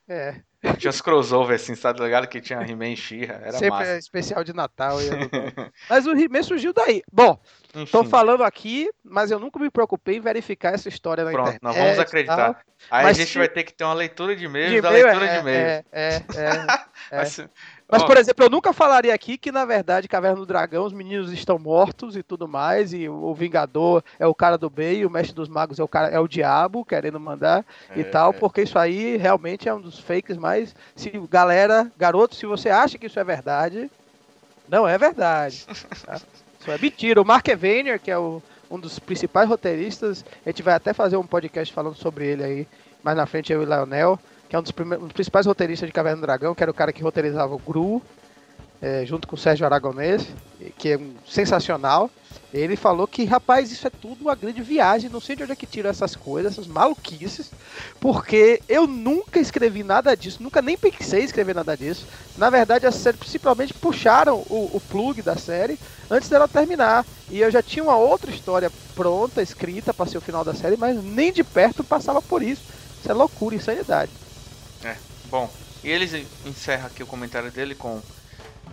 É. 0.08 0.34
Tinha 0.78 0.90
os 0.90 1.00
crossover 1.00 1.56
assim, 1.56 1.76
tá 1.76 1.92
ligado? 1.92 2.26
Que 2.26 2.40
tinha 2.40 2.58
He-Man 2.60 2.88
e 2.88 2.96
She-Ra, 2.96 3.34
era 3.34 3.52
Sempre 3.52 3.70
massa. 3.70 3.90
é 3.92 3.98
especial 3.98 4.42
de 4.42 4.52
Natal. 4.54 4.96
mas 5.88 6.06
o 6.06 6.12
He-Man 6.12 6.42
surgiu 6.42 6.72
daí. 6.72 7.02
Bom, 7.12 7.38
Enfim, 7.74 7.92
tô 7.92 8.02
falando 8.04 8.42
aqui, 8.42 8.90
mas 9.02 9.30
eu 9.30 9.38
nunca 9.38 9.58
me 9.58 9.70
preocupei 9.70 10.16
em 10.16 10.20
verificar 10.20 10.74
essa 10.74 10.88
história 10.88 11.22
na 11.24 11.30
pronto, 11.30 11.48
internet. 11.54 11.62
nós 11.62 11.76
vamos 11.76 11.96
e 11.96 12.00
acreditar. 12.00 12.64
Aí 12.90 13.04
Mas 13.04 13.16
a 13.16 13.20
gente 13.20 13.32
se- 13.32 13.38
vai 13.38 13.48
ter 13.48 13.62
que 13.64 13.72
ter 13.72 13.84
uma 13.84 13.94
leitura 13.94 14.34
de 14.34 14.44
e-mails 14.46 14.72
De 14.72 14.80
da 14.80 14.90
leitura 14.90 15.24
é, 15.24 15.28
de 15.34 15.38
e-mails. 15.40 15.58
É, 15.60 15.84
é, 15.92 16.14
é, 16.14 16.20
é. 17.12 17.16
Mas, 17.18 17.40
Mas, 17.94 18.02
ó, 18.02 18.06
por 18.06 18.16
exemplo, 18.16 18.44
eu 18.44 18.50
nunca 18.50 18.72
falaria 18.72 19.14
aqui 19.14 19.38
que, 19.38 19.50
na 19.52 19.64
verdade, 19.64 20.08
Caverna 20.08 20.36
do 20.36 20.46
Dragão, 20.46 20.84
os 20.84 20.92
meninos 20.92 21.32
estão 21.32 21.58
mortos 21.58 22.16
e 22.16 22.22
tudo 22.22 22.46
mais, 22.48 22.92
e 22.92 23.08
o 23.08 23.32
Vingador 23.34 24.02
é 24.18 24.26
o 24.26 24.34
cara 24.34 24.58
do 24.58 24.68
bem, 24.68 24.98
e 24.98 25.06
o 25.06 25.10
Mestre 25.10 25.34
dos 25.34 25.48
Magos 25.48 25.78
é 25.78 25.82
o 25.84 25.88
cara 25.88 26.08
é 26.08 26.18
o 26.18 26.28
diabo 26.28 26.84
querendo 26.84 27.18
mandar 27.20 27.64
e 27.96 28.00
É, 28.00 28.04
tal, 28.04 28.30
é. 28.30 28.32
porque 28.32 28.62
isso 28.62 28.78
aí 28.78 29.16
realmente 29.16 29.68
é 29.68 29.74
um 29.74 29.80
dos 29.80 29.98
fakes 29.98 30.36
mais. 30.36 30.74
Se 30.96 31.10
galera, 31.30 31.90
garoto, 31.96 32.34
se 32.34 32.46
você 32.46 32.68
acha 32.68 32.98
que 32.98 33.06
isso 33.06 33.18
é 33.20 33.24
verdade, 33.24 33.90
não 34.68 34.86
é 34.88 34.96
verdade. 34.98 35.66
tá? 36.06 36.20
Isso 36.60 36.70
é 36.70 36.78
mentira. 36.78 37.20
O 37.20 37.24
Mark 37.26 37.46
Evanier, 37.48 38.00
que 38.00 38.10
é 38.10 38.16
o- 38.16 38.42
um 38.70 38.78
dos 38.80 38.98
principais 38.98 39.46
roteiristas, 39.46 40.24
a 40.46 40.48
gente 40.48 40.62
vai 40.62 40.72
até 40.72 40.94
fazer 40.94 41.18
um 41.18 41.26
podcast 41.26 41.72
falando 41.74 41.94
sobre 41.94 42.24
ele 42.26 42.42
aí 42.42 42.68
mais 43.02 43.14
na 43.18 43.26
frente, 43.26 43.52
eu 43.52 43.60
e 43.60 43.66
o 43.66 43.68
Leonel, 43.68 44.18
que 44.48 44.56
é 44.56 44.58
um 44.58 44.62
dos, 44.62 44.72
um 44.78 45.04
dos 45.04 45.12
principais 45.12 45.46
roteiristas 45.46 45.88
de 45.88 45.92
Caverna 45.92 46.20
do 46.20 46.26
Dragão, 46.26 46.54
que 46.54 46.62
era 46.62 46.70
o 46.70 46.74
cara 46.74 46.92
que 46.92 47.02
roteirizava 47.02 47.54
o 47.54 47.58
Gru, 47.58 48.02
é, 48.80 49.04
junto 49.06 49.26
com 49.26 49.34
o 49.34 49.38
Sérgio 49.38 49.64
Aragonês, 49.64 50.26
que 50.76 50.90
é 50.90 50.98
um 50.98 51.14
sensacional. 51.26 52.10
Ele 52.52 52.76
falou 52.76 53.06
que, 53.06 53.24
rapaz, 53.24 53.72
isso 53.72 53.86
é 53.86 53.90
tudo 53.90 54.22
uma 54.22 54.34
grande 54.34 54.62
viagem, 54.62 55.10
não 55.10 55.20
sei 55.20 55.34
de 55.34 55.42
onde 55.42 55.52
é 55.52 55.56
que 55.56 55.66
tiram 55.66 55.90
essas 55.90 56.14
coisas, 56.14 56.52
essas 56.52 56.66
maluquices, 56.66 57.50
porque 57.98 58.60
eu 58.68 58.86
nunca 58.86 59.40
escrevi 59.40 59.82
nada 59.82 60.14
disso, 60.14 60.42
nunca 60.42 60.60
nem 60.60 60.76
pensei 60.76 61.22
em 61.22 61.24
escrever 61.24 61.54
nada 61.54 61.76
disso. 61.76 62.06
Na 62.36 62.50
verdade, 62.50 62.86
a 62.86 62.92
série 62.92 63.16
simplesmente 63.26 63.74
puxaram 63.74 64.36
o, 64.50 64.70
o 64.72 64.82
plug 64.88 65.22
da 65.22 65.36
série 65.36 65.78
antes 66.10 66.28
dela 66.28 66.46
terminar. 66.46 67.04
E 67.30 67.40
eu 67.40 67.50
já 67.50 67.62
tinha 67.62 67.82
uma 67.82 67.96
outra 67.96 68.30
história 68.30 68.70
pronta, 68.94 69.42
escrita 69.42 69.94
para 69.94 70.06
ser 70.06 70.18
o 70.18 70.20
final 70.20 70.44
da 70.44 70.54
série, 70.54 70.76
mas 70.76 71.02
nem 71.02 71.32
de 71.32 71.42
perto 71.42 71.82
passava 71.82 72.20
por 72.20 72.42
isso. 72.42 72.62
Isso 73.00 73.10
é 73.10 73.14
loucura, 73.14 73.56
insanidade. 73.56 74.12
Bom, 75.26 75.50
e 75.82 75.90
eles 75.90 76.12
encerram 76.44 76.86
aqui 76.86 77.02
o 77.02 77.06
comentário 77.06 77.50
dele 77.50 77.74
com 77.74 78.00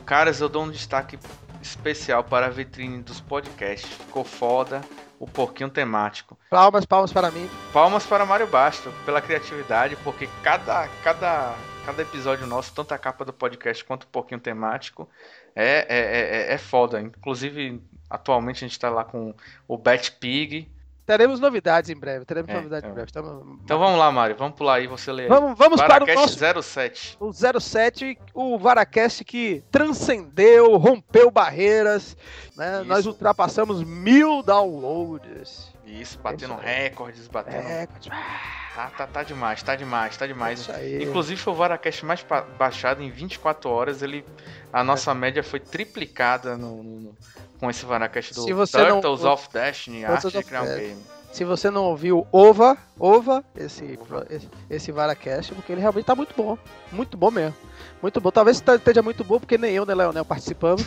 Caras, 0.05 0.41
eu 0.41 0.49
dou 0.49 0.63
um 0.63 0.71
destaque 0.71 1.17
especial 1.61 2.23
para 2.23 2.47
a 2.47 2.49
vitrine 2.49 3.01
dos 3.01 3.21
podcasts. 3.21 3.89
Ficou 3.89 4.23
foda 4.23 4.81
o 5.19 5.27
porquinho 5.27 5.69
temático. 5.69 6.37
Palmas, 6.49 6.85
palmas 6.85 7.13
para 7.13 7.29
mim. 7.29 7.49
Palmas 7.71 8.05
para 8.05 8.25
Mário 8.25 8.47
Basto 8.47 8.91
pela 9.05 9.21
criatividade, 9.21 9.95
porque 9.97 10.27
cada, 10.43 10.87
cada, 11.03 11.55
cada 11.85 12.01
episódio 12.01 12.47
nosso, 12.47 12.73
tanto 12.73 12.93
a 12.93 12.97
capa 12.97 13.23
do 13.23 13.31
podcast 13.31 13.85
quanto 13.85 14.03
o 14.03 14.07
porquinho 14.07 14.39
temático, 14.39 15.07
é, 15.55 15.85
é, 15.87 16.51
é, 16.51 16.53
é 16.53 16.57
foda. 16.57 16.99
Inclusive, 16.99 17.81
atualmente 18.09 18.65
a 18.65 18.67
gente 18.67 18.79
tá 18.79 18.89
lá 18.89 19.03
com 19.03 19.35
o 19.67 19.77
Bat 19.77 20.13
Pig. 20.13 20.70
Teremos 21.05 21.39
novidades 21.39 21.89
em 21.89 21.95
breve. 21.95 22.23
Teremos 22.25 22.49
É, 22.49 22.53
novidades 22.53 22.83
é. 22.87 22.89
em 22.89 22.93
breve. 22.93 23.07
Estamos- 23.07 23.59
Então 23.63 23.79
vamos 23.79 23.99
lá, 23.99 24.11
Mário, 24.11 24.35
vamos 24.37 24.55
pular 24.55 24.75
aí, 24.75 24.87
você 24.87 25.11
lê. 25.11 25.27
Vamos, 25.27 25.57
vamos 25.57 25.81
para 25.81 26.03
o 26.03 26.07
nosso 26.07 26.37
Varacast 26.39 26.63
07. 26.63 27.17
o 27.19 27.33
07, 27.33 28.17
o 28.33 28.57
Varacast 28.57 29.23
que 29.25 29.63
transcendeu, 29.71 30.77
rompeu 30.77 31.29
barreiras, 31.31 32.15
né? 32.55 32.83
Nós 32.85 33.05
ultrapassamos 33.05 33.83
mil 33.83 34.41
downloads. 34.43 35.71
Isso, 35.85 36.17
batendo 36.19 36.53
Isso 36.53 36.63
recordes, 36.63 37.27
batendo. 37.27 37.55
É, 37.67 37.87
Ah, 38.09 38.60
tá, 38.75 39.07
tá 39.07 39.23
demais, 39.23 39.61
tá 39.63 39.75
demais, 39.75 40.15
tá 40.17 40.25
demais. 40.27 40.61
Isso 40.61 40.71
aí. 40.71 41.03
Inclusive 41.03 41.39
foi 41.39 41.53
o 41.53 41.55
Varacast 41.55 42.05
mais 42.05 42.25
baixado 42.57 43.01
em 43.01 43.09
24 43.09 43.69
horas. 43.69 44.01
Ele, 44.01 44.25
a 44.71 44.83
nossa 44.83 45.13
média 45.13 45.43
foi 45.43 45.59
triplicada 45.59 46.57
no, 46.57 46.81
no- 46.83 47.15
com 47.59 47.69
esse 47.69 47.85
Varacast 47.85 48.33
do 48.33 48.55
você 48.55 48.77
não- 48.77 49.01
Turtles 49.01 49.23
of 49.25 49.49
Destiny, 49.51 50.05
arte 50.05 50.21
Turtles 50.23 50.43
de 50.43 50.47
criar 50.49 50.61
um 50.61 50.65
Destiny. 50.65 50.87
game. 50.87 51.01
Se 51.31 51.45
você 51.45 51.69
não 51.69 51.85
ouviu 51.85 52.27
Ova, 52.29 52.77
Ova, 52.99 53.41
esse, 53.55 53.97
esse, 54.29 54.49
esse 54.69 54.91
Varacast, 54.91 55.53
porque 55.55 55.71
ele 55.71 55.79
realmente 55.79 56.03
tá 56.05 56.13
muito 56.13 56.35
bom. 56.35 56.57
Muito 56.91 57.15
bom 57.15 57.31
mesmo. 57.31 57.55
Muito 58.01 58.19
bom. 58.19 58.31
Talvez 58.31 58.61
esteja 58.65 59.01
muito 59.01 59.23
bom, 59.23 59.39
porque 59.39 59.57
nem 59.57 59.73
eu 59.73 59.85
nem 59.85 59.95
Leonel 59.95 60.25
participamos. 60.25 60.83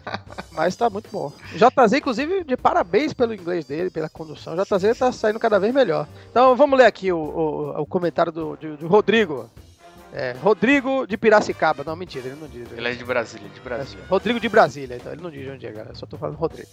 mas 0.52 0.76
tá 0.76 0.90
muito 0.90 1.08
bom. 1.10 1.32
JZ, 1.54 1.94
inclusive, 1.94 2.44
de 2.44 2.56
parabéns 2.56 3.12
pelo 3.14 3.32
inglês 3.34 3.64
dele, 3.64 3.90
pela 3.90 4.08
condução. 4.08 4.54
JZ 4.56 4.98
tá 4.98 5.10
saindo 5.12 5.38
cada 5.38 5.58
vez 5.58 5.72
melhor. 5.72 6.06
Então 6.30 6.54
vamos 6.54 6.78
ler 6.78 6.86
aqui 6.86 7.10
o, 7.12 7.18
o, 7.18 7.80
o 7.82 7.86
comentário 7.86 8.30
do, 8.30 8.56
de- 8.56 8.76
do 8.76 8.86
Rodrigo. 8.86 9.48
É, 10.12 10.34
Rodrigo 10.42 11.06
de 11.06 11.16
Piracicaba. 11.16 11.84
Não, 11.84 11.94
mentira, 11.94 12.26
ele 12.26 12.36
não 12.40 12.48
diz. 12.48 12.66
Ele 12.72 12.88
é 12.88 12.92
de 12.92 13.04
Brasília, 13.04 13.48
de 13.48 13.60
Brasília. 13.60 14.04
Rodrigo 14.08 14.40
de 14.40 14.48
Brasília, 14.48 14.96
então 14.96 15.12
ele 15.12 15.22
não 15.22 15.30
diz 15.30 15.48
onde 15.48 15.66
é, 15.66 15.70
galera. 15.70 15.94
Só 15.94 16.04
tô 16.04 16.18
falando 16.18 16.36
Rodrigo. 16.36 16.68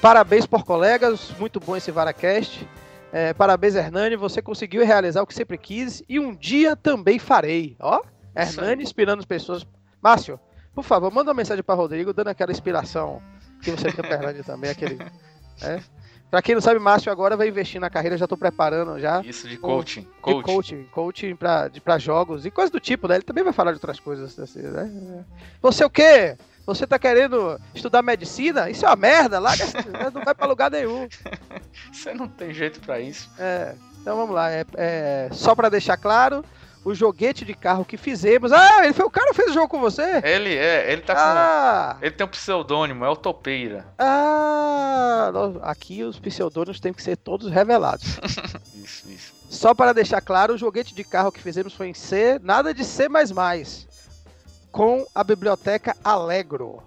Parabéns 0.00 0.46
por 0.46 0.64
colegas, 0.64 1.30
muito 1.38 1.60
bom 1.60 1.76
esse 1.76 1.90
Varacast. 1.90 2.66
É, 3.12 3.32
parabéns, 3.32 3.76
Hernani, 3.76 4.16
você 4.16 4.42
conseguiu 4.42 4.84
realizar 4.84 5.22
o 5.22 5.26
que 5.26 5.32
sempre 5.32 5.56
quis 5.56 6.02
e 6.08 6.18
um 6.18 6.34
dia 6.34 6.74
também 6.76 7.18
farei. 7.20 7.76
Ó, 7.80 8.02
Hernani 8.36 8.82
inspirando 8.82 9.20
as 9.20 9.26
pessoas. 9.26 9.66
Márcio, 10.02 10.38
por 10.74 10.84
favor, 10.84 11.10
manda 11.12 11.30
uma 11.30 11.36
mensagem 11.36 11.62
para 11.64 11.74
Rodrigo, 11.74 12.12
dando 12.12 12.28
aquela 12.28 12.52
inspiração 12.52 13.22
que 13.62 13.70
você 13.70 13.90
tem 13.90 14.04
para 14.04 14.14
Hernani 14.14 14.42
também, 14.42 14.70
aquele. 14.70 14.98
É. 15.62 15.80
Pra 16.30 16.42
quem 16.42 16.54
não 16.54 16.60
sabe, 16.60 16.78
Márcio 16.78 17.10
agora 17.10 17.34
vai 17.34 17.48
investir 17.48 17.80
na 17.80 17.88
carreira, 17.88 18.18
já 18.18 18.26
tô 18.26 18.36
preparando 18.36 18.98
já. 19.00 19.22
Isso 19.22 19.48
de 19.48 19.56
coaching. 19.56 20.02
De 20.02 20.08
Coaching. 20.20 20.42
coaching, 20.42 20.84
coaching 20.92 21.34
pra, 21.36 21.68
de, 21.68 21.80
pra 21.80 21.96
jogos 21.98 22.44
e 22.44 22.50
coisas 22.50 22.70
do 22.70 22.78
tipo, 22.78 23.08
né? 23.08 23.14
Ele 23.14 23.22
também 23.24 23.42
vai 23.42 23.54
falar 23.54 23.70
de 23.70 23.76
outras 23.76 23.98
coisas, 23.98 24.38
assim, 24.38 24.60
né? 24.60 25.24
Você 25.62 25.82
o 25.82 25.88
quê? 25.88 26.36
Você 26.66 26.86
tá 26.86 26.98
querendo 26.98 27.58
estudar 27.74 28.02
medicina? 28.02 28.68
Isso 28.68 28.84
é 28.84 28.88
uma 28.90 28.96
merda, 28.96 29.38
larga, 29.38 29.62
essa- 29.64 30.10
não 30.12 30.22
vai 30.24 30.34
pra 30.34 30.46
lugar 30.46 30.70
nenhum. 30.70 31.08
Você 31.90 32.12
não 32.12 32.28
tem 32.28 32.52
jeito 32.52 32.80
pra 32.80 33.00
isso. 33.00 33.30
É, 33.38 33.74
então 34.02 34.14
vamos 34.16 34.34
lá, 34.34 34.50
é, 34.50 34.66
é, 34.74 35.28
só 35.32 35.54
pra 35.54 35.70
deixar 35.70 35.96
claro, 35.96 36.44
o 36.86 36.94
joguete 36.94 37.44
de 37.44 37.52
carro 37.52 37.84
que 37.84 37.96
fizemos... 37.96 38.52
Ah, 38.52 38.84
ele 38.84 38.92
foi 38.92 39.04
o 39.04 39.10
cara 39.10 39.30
que 39.30 39.34
fez 39.36 39.50
o 39.50 39.54
jogo 39.54 39.66
com 39.68 39.80
você? 39.80 40.20
Ele 40.22 40.54
é, 40.54 40.92
ele 40.92 41.02
tá 41.02 41.14
com. 41.14 41.20
Ah, 41.20 41.96
Ele 42.00 42.12
tem 42.12 42.24
um 42.24 42.30
pseudônimo, 42.30 43.04
é 43.04 43.08
o 43.08 43.16
Topeira. 43.16 43.84
ah, 43.98 45.32
aqui 45.62 46.04
os 46.04 46.18
pseudônimos 46.20 46.78
têm 46.78 46.92
que 46.92 47.02
ser 47.02 47.16
todos 47.16 47.50
revelados. 47.50 48.18
Isso, 48.74 49.10
isso. 49.10 49.32
Só 49.50 49.74
para 49.74 49.92
deixar 49.92 50.20
claro, 50.20 50.54
o 50.54 50.58
joguete 50.58 50.94
de 50.94 51.02
carro 51.02 51.32
que 51.32 51.42
fizemos 51.42 51.74
foi 51.74 51.88
em 51.88 51.94
C, 51.94 52.38
nada 52.40 52.72
de 52.72 52.84
C++, 52.84 53.08
com 54.70 55.04
a 55.12 55.24
biblioteca 55.24 55.96
Allegro. 56.04 56.82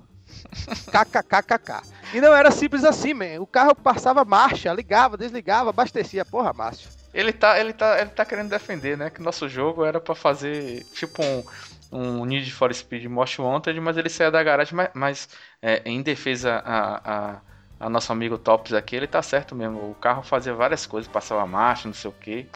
KKKKK. 0.89 1.81
E 2.13 2.21
não 2.21 2.33
era 2.33 2.51
simples 2.51 2.85
assim, 2.85 3.13
man. 3.13 3.41
O 3.41 3.45
carro 3.47 3.75
passava 3.75 4.23
marcha, 4.23 4.71
ligava, 4.71 5.17
desligava, 5.17 5.71
abastecia. 5.71 6.23
Porra, 6.23 6.53
Márcio. 6.53 6.89
Ele 7.13 7.33
tá, 7.33 7.59
ele 7.59 7.73
tá, 7.73 7.99
ele 7.99 8.09
tá 8.09 8.25
querendo 8.25 8.49
defender, 8.49 8.97
né? 8.97 9.09
Que 9.09 9.21
nosso 9.21 9.49
jogo 9.49 9.83
era 9.83 9.99
pra 9.99 10.13
fazer 10.13 10.83
tipo 10.93 11.23
um, 11.23 11.43
um 11.91 12.25
Need 12.25 12.51
for 12.51 12.73
Speed 12.73 13.05
Most 13.05 13.41
Wanted, 13.41 13.79
mas 13.79 13.97
ele 13.97 14.09
saiu 14.09 14.31
da 14.31 14.43
garagem, 14.43 14.75
mas, 14.75 14.89
mas, 14.93 15.29
é, 15.61 15.81
em 15.85 16.01
defesa 16.01 16.61
a, 16.63 17.35
a, 17.37 17.41
a 17.79 17.89
nosso 17.89 18.11
amigo 18.11 18.37
Tops 18.37 18.73
aqui, 18.73 18.95
ele 18.95 19.07
tá 19.07 19.21
certo 19.21 19.55
mesmo. 19.55 19.89
O 19.89 19.95
carro 19.95 20.21
fazia 20.21 20.53
várias 20.53 20.85
coisas, 20.85 21.11
passava 21.11 21.45
marcha, 21.47 21.87
não 21.87 21.95
sei 21.95 22.09
o 22.09 22.13
que. 22.13 22.47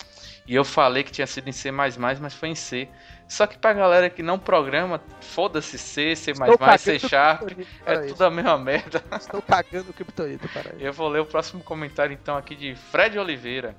E 0.45 0.55
eu 0.55 0.65
falei 0.65 1.03
que 1.03 1.11
tinha 1.11 1.25
sido 1.25 1.47
em 1.47 1.53
C++, 1.53 1.71
mas 1.71 2.33
foi 2.33 2.49
em 2.49 2.55
C. 2.55 2.87
Só 3.27 3.47
que 3.47 3.57
pra 3.57 3.73
galera 3.73 4.09
que 4.09 4.21
não 4.21 4.37
programa, 4.37 5.01
foda-se 5.21 5.77
C, 5.77 6.15
C++, 6.15 6.31
Estou 6.31 6.77
C 6.77 6.99
Sharp, 6.99 7.49
é 7.85 7.95
para 7.95 8.07
tudo 8.07 8.25
a 8.25 8.29
mesma 8.29 8.57
merda. 8.57 9.01
isso. 9.07 9.17
Estou 9.17 9.41
cagando 9.41 9.89
o 9.89 9.93
Kryptonita 9.93 10.47
para 10.49 10.75
isso. 10.75 10.85
Eu 10.85 10.93
vou 10.93 11.07
ler 11.07 11.21
o 11.21 11.25
próximo 11.25 11.63
comentário 11.63 12.13
então 12.13 12.37
aqui 12.37 12.55
de 12.55 12.75
Fred 12.75 13.17
Oliveira. 13.17 13.75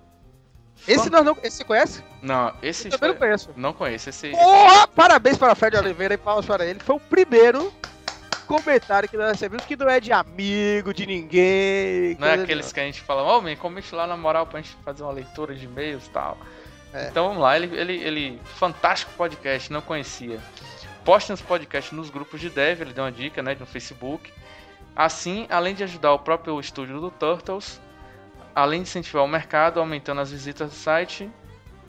Esse 0.87 1.09
nós 1.11 1.25
não... 1.25 1.37
Esse 1.43 1.59
você 1.59 1.65
conhece? 1.65 2.05
Não, 2.21 2.53
esse 2.63 2.89
Eu 2.89 2.99
também 2.99 3.11
não 3.11 3.19
conheço. 3.19 3.51
não 3.57 3.73
conheço. 3.73 4.11
Esse, 4.11 4.31
Porra! 4.31 4.87
Parabéns 4.89 5.39
para 5.39 5.55
Fred 5.55 5.77
Oliveira 5.77 6.15
e 6.15 6.19
palmas 6.19 6.45
para 6.45 6.65
ele. 6.65 6.81
Foi 6.81 6.97
o 6.97 7.01
primeiro 7.01 7.73
comentário 8.47 9.09
que 9.09 9.17
nós 9.17 9.33
recebemos 9.33 9.65
que 9.65 9.77
não 9.77 9.89
é 9.89 10.01
de 10.01 10.13
amigo, 10.13 10.93
de 10.93 11.07
ninguém. 11.07 12.17
Não 12.19 12.29
é 12.29 12.35
aqueles 12.35 12.73
que 12.73 12.81
a 12.81 12.85
gente 12.85 13.01
fala, 13.01 13.23
ô, 13.23 13.41
man, 13.41 13.57
comente 13.57 13.95
lá 13.95 14.07
na 14.07 14.17
moral 14.17 14.47
pra 14.47 14.61
gente 14.61 14.77
fazer 14.85 15.03
uma 15.03 15.13
leitura 15.13 15.55
de 15.55 15.65
e-mails 15.65 16.07
e 16.07 16.11
tal. 16.11 16.37
É. 16.93 17.09
Então 17.09 17.29
vamos 17.29 17.43
lá, 17.43 17.57
ele, 17.57 17.75
ele, 17.77 17.97
ele. 17.97 18.41
Fantástico 18.45 19.13
podcast, 19.17 19.73
não 19.73 19.81
conhecia. 19.81 20.39
Poste 21.05 21.31
nos 21.31 21.43
podcasts 21.43 21.93
nos 21.93 22.09
grupos 22.09 22.41
de 22.41 22.49
dev, 22.49 22.81
ele 22.81 22.93
deu 22.93 23.05
uma 23.05 23.13
dica, 23.13 23.43
né, 23.43 23.57
no 23.59 23.67
Facebook. 23.67 24.33
Assim, 24.95 25.47
além 25.51 25.75
de 25.75 25.83
ajudar 25.83 26.13
o 26.13 26.19
próprio 26.19 26.59
estúdio 26.61 27.01
do 27.01 27.11
Turtles, 27.11 27.81
além 28.55 28.83
de 28.83 28.89
incentivar 28.89 29.25
o 29.25 29.29
mercado, 29.29 29.81
aumentando 29.81 30.21
as 30.21 30.31
visitas 30.31 30.71
do 30.71 30.75
site. 30.75 31.31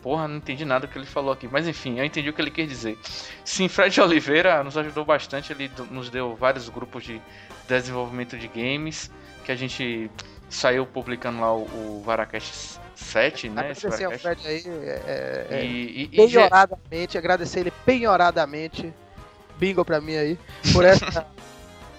Porra, 0.02 0.28
não 0.28 0.38
entendi 0.38 0.64
nada 0.66 0.86
do 0.86 0.92
que 0.92 0.98
ele 0.98 1.06
falou 1.06 1.32
aqui. 1.32 1.48
Mas 1.52 1.68
enfim, 1.68 1.98
eu 2.00 2.06
entendi 2.06 2.30
o 2.30 2.34
que 2.34 2.42
ele 2.42 2.52
quis 2.52 2.68
dizer. 2.70 2.98
Sim, 3.44 3.68
Fred 3.68 4.00
Oliveira 4.02 4.64
nos 4.64 4.78
ajudou 4.78 5.04
bastante. 5.04 5.52
Ele 5.52 5.70
nos 5.90 6.10
deu 6.10 6.36
vários 6.36 6.70
grupos 6.70 7.04
de 7.04 7.22
desenvolvimento 7.68 8.38
de 8.38 8.48
games. 8.48 9.10
Que 9.44 9.52
a 9.52 9.56
gente 9.56 10.10
saiu 10.50 10.86
publicando 10.86 11.40
lá 11.40 11.54
o, 11.54 11.64
o 11.64 12.04
Varacast 12.06 12.80
7, 12.96 13.50
né? 13.50 13.62
Agradecer 13.62 14.04
ao. 14.06 14.12
Fred 14.14 14.48
aí. 14.48 14.64
É, 14.66 15.02
é, 15.06 15.48
é, 15.50 15.66
E, 15.66 15.68
e, 15.68 16.04
e 16.04 16.08
penhoradamente, 16.08 17.18
agradecer 17.18 17.60
ele 17.62 17.74
penhoradamente. 17.84 18.94
Bingo 19.58 19.84
pra 19.86 20.02
mim 20.02 20.16
aí. 20.16 20.40
Por 20.74 20.84
essa. 20.84 21.26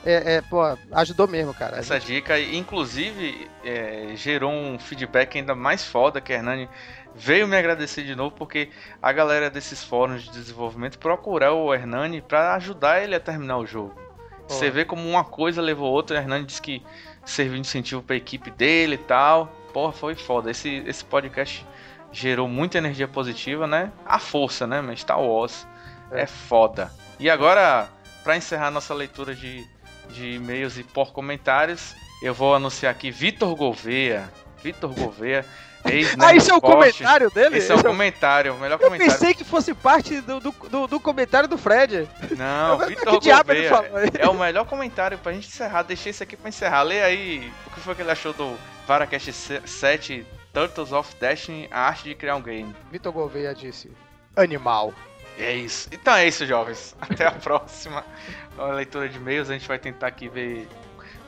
é, 0.06 0.34
é, 0.36 0.40
pô, 0.42 0.60
ajudou 0.92 1.26
mesmo, 1.26 1.52
cara. 1.52 1.78
essa 1.78 1.98
dica, 1.98 2.38
inclusive, 2.40 3.50
é, 3.64 4.12
gerou 4.14 4.52
um 4.52 4.78
feedback 4.78 5.36
ainda 5.38 5.54
mais 5.54 5.84
foda 5.84 6.20
que 6.20 6.32
a 6.32 6.36
Hernani 6.36 6.68
veio 7.14 7.48
me 7.48 7.56
agradecer 7.56 8.04
de 8.04 8.14
novo, 8.14 8.34
porque 8.36 8.70
a 9.02 9.12
galera 9.12 9.50
desses 9.50 9.82
fóruns 9.82 10.22
de 10.24 10.30
desenvolvimento 10.30 10.98
procurou 10.98 11.66
o 11.66 11.74
Hernani 11.74 12.20
pra 12.20 12.54
ajudar 12.54 13.02
ele 13.02 13.14
a 13.14 13.20
terminar 13.20 13.58
o 13.58 13.66
jogo. 13.66 13.94
Pô. 13.94 14.54
Você 14.54 14.70
vê 14.70 14.84
como 14.84 15.08
uma 15.08 15.24
coisa 15.24 15.60
levou 15.60 15.88
a 15.88 15.90
outra, 15.90 16.16
o 16.16 16.20
Hernani 16.20 16.44
disse 16.44 16.62
que 16.62 16.82
serviu 17.24 17.54
de 17.54 17.60
incentivo 17.60 18.02
pra 18.02 18.14
equipe 18.16 18.50
dele 18.50 18.94
e 18.94 18.98
tal. 18.98 19.46
Porra, 19.72 19.92
foi 19.92 20.14
foda. 20.14 20.50
Esse, 20.50 20.82
esse 20.86 21.04
podcast 21.04 21.66
gerou 22.12 22.46
muita 22.48 22.78
energia 22.78 23.08
positiva, 23.08 23.66
né? 23.66 23.90
A 24.04 24.18
força, 24.18 24.66
né? 24.66 24.80
Mas 24.80 25.00
Star 25.00 25.20
Wars 25.20 25.66
é, 26.12 26.22
É. 26.22 26.26
foda. 26.26 26.90
E 27.18 27.28
agora, 27.28 27.88
pra 28.22 28.36
encerrar 28.36 28.70
nossa 28.70 28.94
leitura 28.94 29.34
de, 29.34 29.66
de 30.10 30.32
e-mails 30.36 30.78
e 30.78 30.82
por 30.82 31.12
comentários, 31.12 31.94
eu 32.22 32.32
vou 32.34 32.54
anunciar 32.54 32.90
aqui 32.92 33.10
Vitor 33.10 33.54
Gouveia. 33.54 34.28
Vitor 34.62 34.92
Gouveia, 34.94 35.44
ex 35.84 36.16
Ah, 36.18 36.34
isso 36.34 36.50
é 36.50 36.54
o 36.54 36.60
comentário 36.60 37.30
dele? 37.30 37.58
Esse 37.58 37.70
é 37.70 37.74
o 37.74 37.78
Esse 37.78 37.86
é 37.86 37.88
o- 37.88 37.92
comentário, 37.92 38.54
o 38.54 38.58
melhor 38.58 38.76
Eu 38.80 38.86
comentário. 38.86 39.12
pensei 39.12 39.34
que 39.34 39.44
fosse 39.44 39.72
parte 39.74 40.20
do, 40.22 40.40
do, 40.40 40.50
do- 40.50 40.86
do 40.88 40.98
comentário 41.00 41.48
do 41.48 41.56
Fred. 41.58 42.08
Não, 42.36 42.80
Eu- 42.82 42.88
Vitor 42.88 43.20
Gouveia 43.20 43.70
é 44.18 44.28
o 44.28 44.34
melhor 44.34 44.64
comentário 44.66 45.18
pra 45.18 45.32
gente 45.32 45.46
encerrar. 45.48 45.82
Deixei 45.82 46.10
isso 46.10 46.22
aqui 46.22 46.36
pra 46.36 46.48
encerrar. 46.48 46.82
Lê 46.82 47.02
aí 47.02 47.52
o 47.66 47.70
que 47.70 47.80
foi 47.80 47.94
que 47.94 48.02
ele 48.02 48.10
achou 48.10 48.32
do 48.32 48.56
Varacast 48.86 49.32
7 49.66 50.26
Turtles 50.52 50.90
of 50.90 51.14
Destiny, 51.20 51.68
a 51.70 51.80
arte 51.82 52.04
de 52.04 52.14
criar 52.14 52.34
um 52.36 52.42
game. 52.42 52.74
Vitor 52.90 53.12
Gouveia 53.12 53.54
disse: 53.54 53.90
Animal. 54.34 54.92
É 55.38 55.52
isso. 55.54 55.88
Então 55.92 56.14
é 56.14 56.26
isso, 56.26 56.46
jovens. 56.46 56.94
Até 57.00 57.26
a 57.26 57.32
próxima 57.32 58.04
a 58.58 58.66
leitura 58.68 59.08
de 59.08 59.16
e-mails. 59.18 59.50
A 59.50 59.52
gente 59.52 59.68
vai 59.68 59.78
tentar 59.78 60.06
aqui 60.06 60.28
ver 60.28 60.68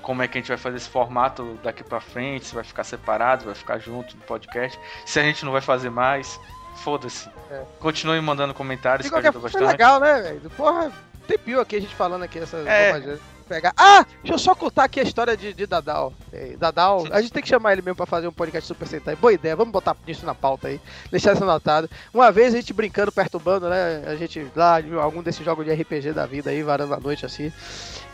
como 0.03 0.23
é 0.23 0.29
que 0.29 0.39
a 0.39 0.41
gente 0.41 0.49
vai 0.49 0.57
fazer 0.57 0.79
esse 0.79 0.89
formato 0.89 1.59
daqui 1.63 1.85
pra 1.85 2.01
frente. 2.01 2.47
Se 2.47 2.55
vai 2.55 2.65
ficar 2.65 2.85
separado, 2.85 3.45
vai 3.45 3.55
ficar 3.55 3.79
junto 3.79 4.17
no 4.17 4.23
podcast. 4.23 4.79
Se 5.05 5.21
a 5.21 5.23
gente 5.23 5.45
não 5.45 5.53
vai 5.53 5.61
fazer 5.61 5.91
mais, 5.91 6.41
foda-se. 6.77 7.29
É. 7.51 7.63
Continue 7.79 8.21
mandando 8.21 8.55
comentários 8.55 9.05
De 9.05 9.11
que 9.11 9.17
ajuda 9.19 9.33
forma, 9.33 9.49
foi 9.51 9.61
bastante. 9.61 9.73
legal, 9.79 10.01
né, 10.01 10.23
velho? 10.23 10.51
Porra, 10.57 10.91
tempinho 11.27 11.61
aqui 11.61 11.77
a 11.77 11.81
gente 11.81 11.95
falando 11.95 12.23
aqui 12.23 12.39
essas 12.39 12.67
É. 12.67 12.93
bobagens. 12.93 13.21
Pegar. 13.49 13.73
Ah, 13.77 14.05
deixa 14.23 14.35
eu 14.35 14.39
só 14.39 14.55
contar 14.55 14.85
aqui 14.85 15.01
a 15.01 15.03
história 15.03 15.37
de, 15.37 15.55
de 15.55 15.67
Dadal. 15.67 16.13
É, 16.33 16.55
Dadal, 16.59 17.07
a 17.11 17.21
gente 17.21 17.33
tem 17.33 17.43
que 17.43 17.49
chamar 17.49 17.73
ele 17.73 17.83
mesmo 17.83 17.97
pra 17.97 18.05
fazer 18.05 18.29
um 18.29 18.33
podcast 18.33 18.69
Super 18.69 18.87
Sentai. 18.87 19.17
Boa 19.17 19.33
ideia, 19.33 19.57
vamos 19.57 19.73
botar 19.73 19.97
isso 20.07 20.27
na 20.27 20.35
pauta 20.35 20.69
aí. 20.69 20.79
Deixar 21.11 21.33
isso 21.33 21.43
anotado. 21.43 21.89
Uma 22.13 22.31
vez 22.31 22.53
a 22.53 22.59
gente 22.59 22.73
brincando, 22.75 23.11
perturbando, 23.11 23.69
né? 23.71 24.05
A 24.07 24.15
gente 24.17 24.47
lá, 24.55 24.81
algum 25.03 25.23
desses 25.23 25.45
jogos 25.45 25.65
de 25.65 25.73
RPG 25.73 26.13
da 26.13 26.27
vida 26.27 26.51
aí, 26.51 26.63
varando 26.63 26.93
a 26.93 27.01
noite 27.01 27.25
assim. 27.25 27.51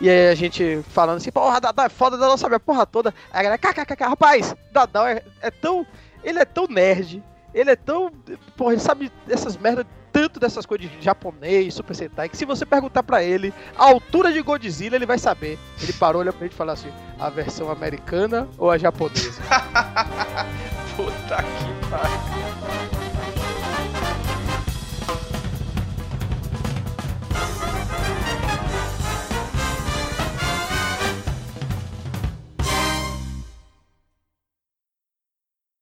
E 0.00 0.08
aí 0.08 0.28
a 0.28 0.34
gente 0.34 0.82
falando 0.90 1.16
assim, 1.16 1.32
porra, 1.32 1.60
Dadal 1.60 1.86
é 1.86 1.88
foda, 1.88 2.16
Dadal 2.16 2.38
sabe 2.38 2.54
a 2.54 2.60
porra 2.60 2.86
toda. 2.86 3.12
Aí 3.32 3.40
a 3.40 3.42
galera, 3.42 3.58
kkkk, 3.58 4.04
rapaz, 4.04 4.54
Dadal 4.72 5.06
é, 5.08 5.22
é 5.42 5.50
tão. 5.50 5.84
Ele 6.22 6.38
é 6.38 6.44
tão 6.44 6.66
nerd. 6.68 7.22
Ele 7.52 7.70
é 7.70 7.76
tão. 7.76 8.10
Porra, 8.56 8.72
ele 8.72 8.80
sabe 8.80 9.12
dessas 9.26 9.56
merdas, 9.56 9.86
tanto 10.14 10.38
dessas 10.38 10.64
coisas 10.64 10.88
de 10.88 11.02
japonês, 11.02 11.74
Super 11.74 11.96
Sentai, 11.96 12.28
que 12.28 12.36
se 12.36 12.44
você 12.44 12.64
perguntar 12.64 13.02
pra 13.02 13.20
ele 13.20 13.52
a 13.76 13.84
altura 13.84 14.32
de 14.32 14.40
Godzilla, 14.40 14.94
ele 14.94 15.04
vai 15.04 15.18
saber. 15.18 15.58
Ele 15.82 15.92
parou, 15.92 16.20
olhou 16.20 16.32
pra 16.32 16.44
gente 16.44 16.54
e 16.54 16.56
falou 16.56 16.72
assim: 16.72 16.92
a 17.18 17.28
versão 17.28 17.68
americana 17.68 18.48
ou 18.56 18.70
a 18.70 18.78
japonesa? 18.78 19.42
Puta 20.96 21.42
que 21.42 21.90
pariu. 21.90 23.03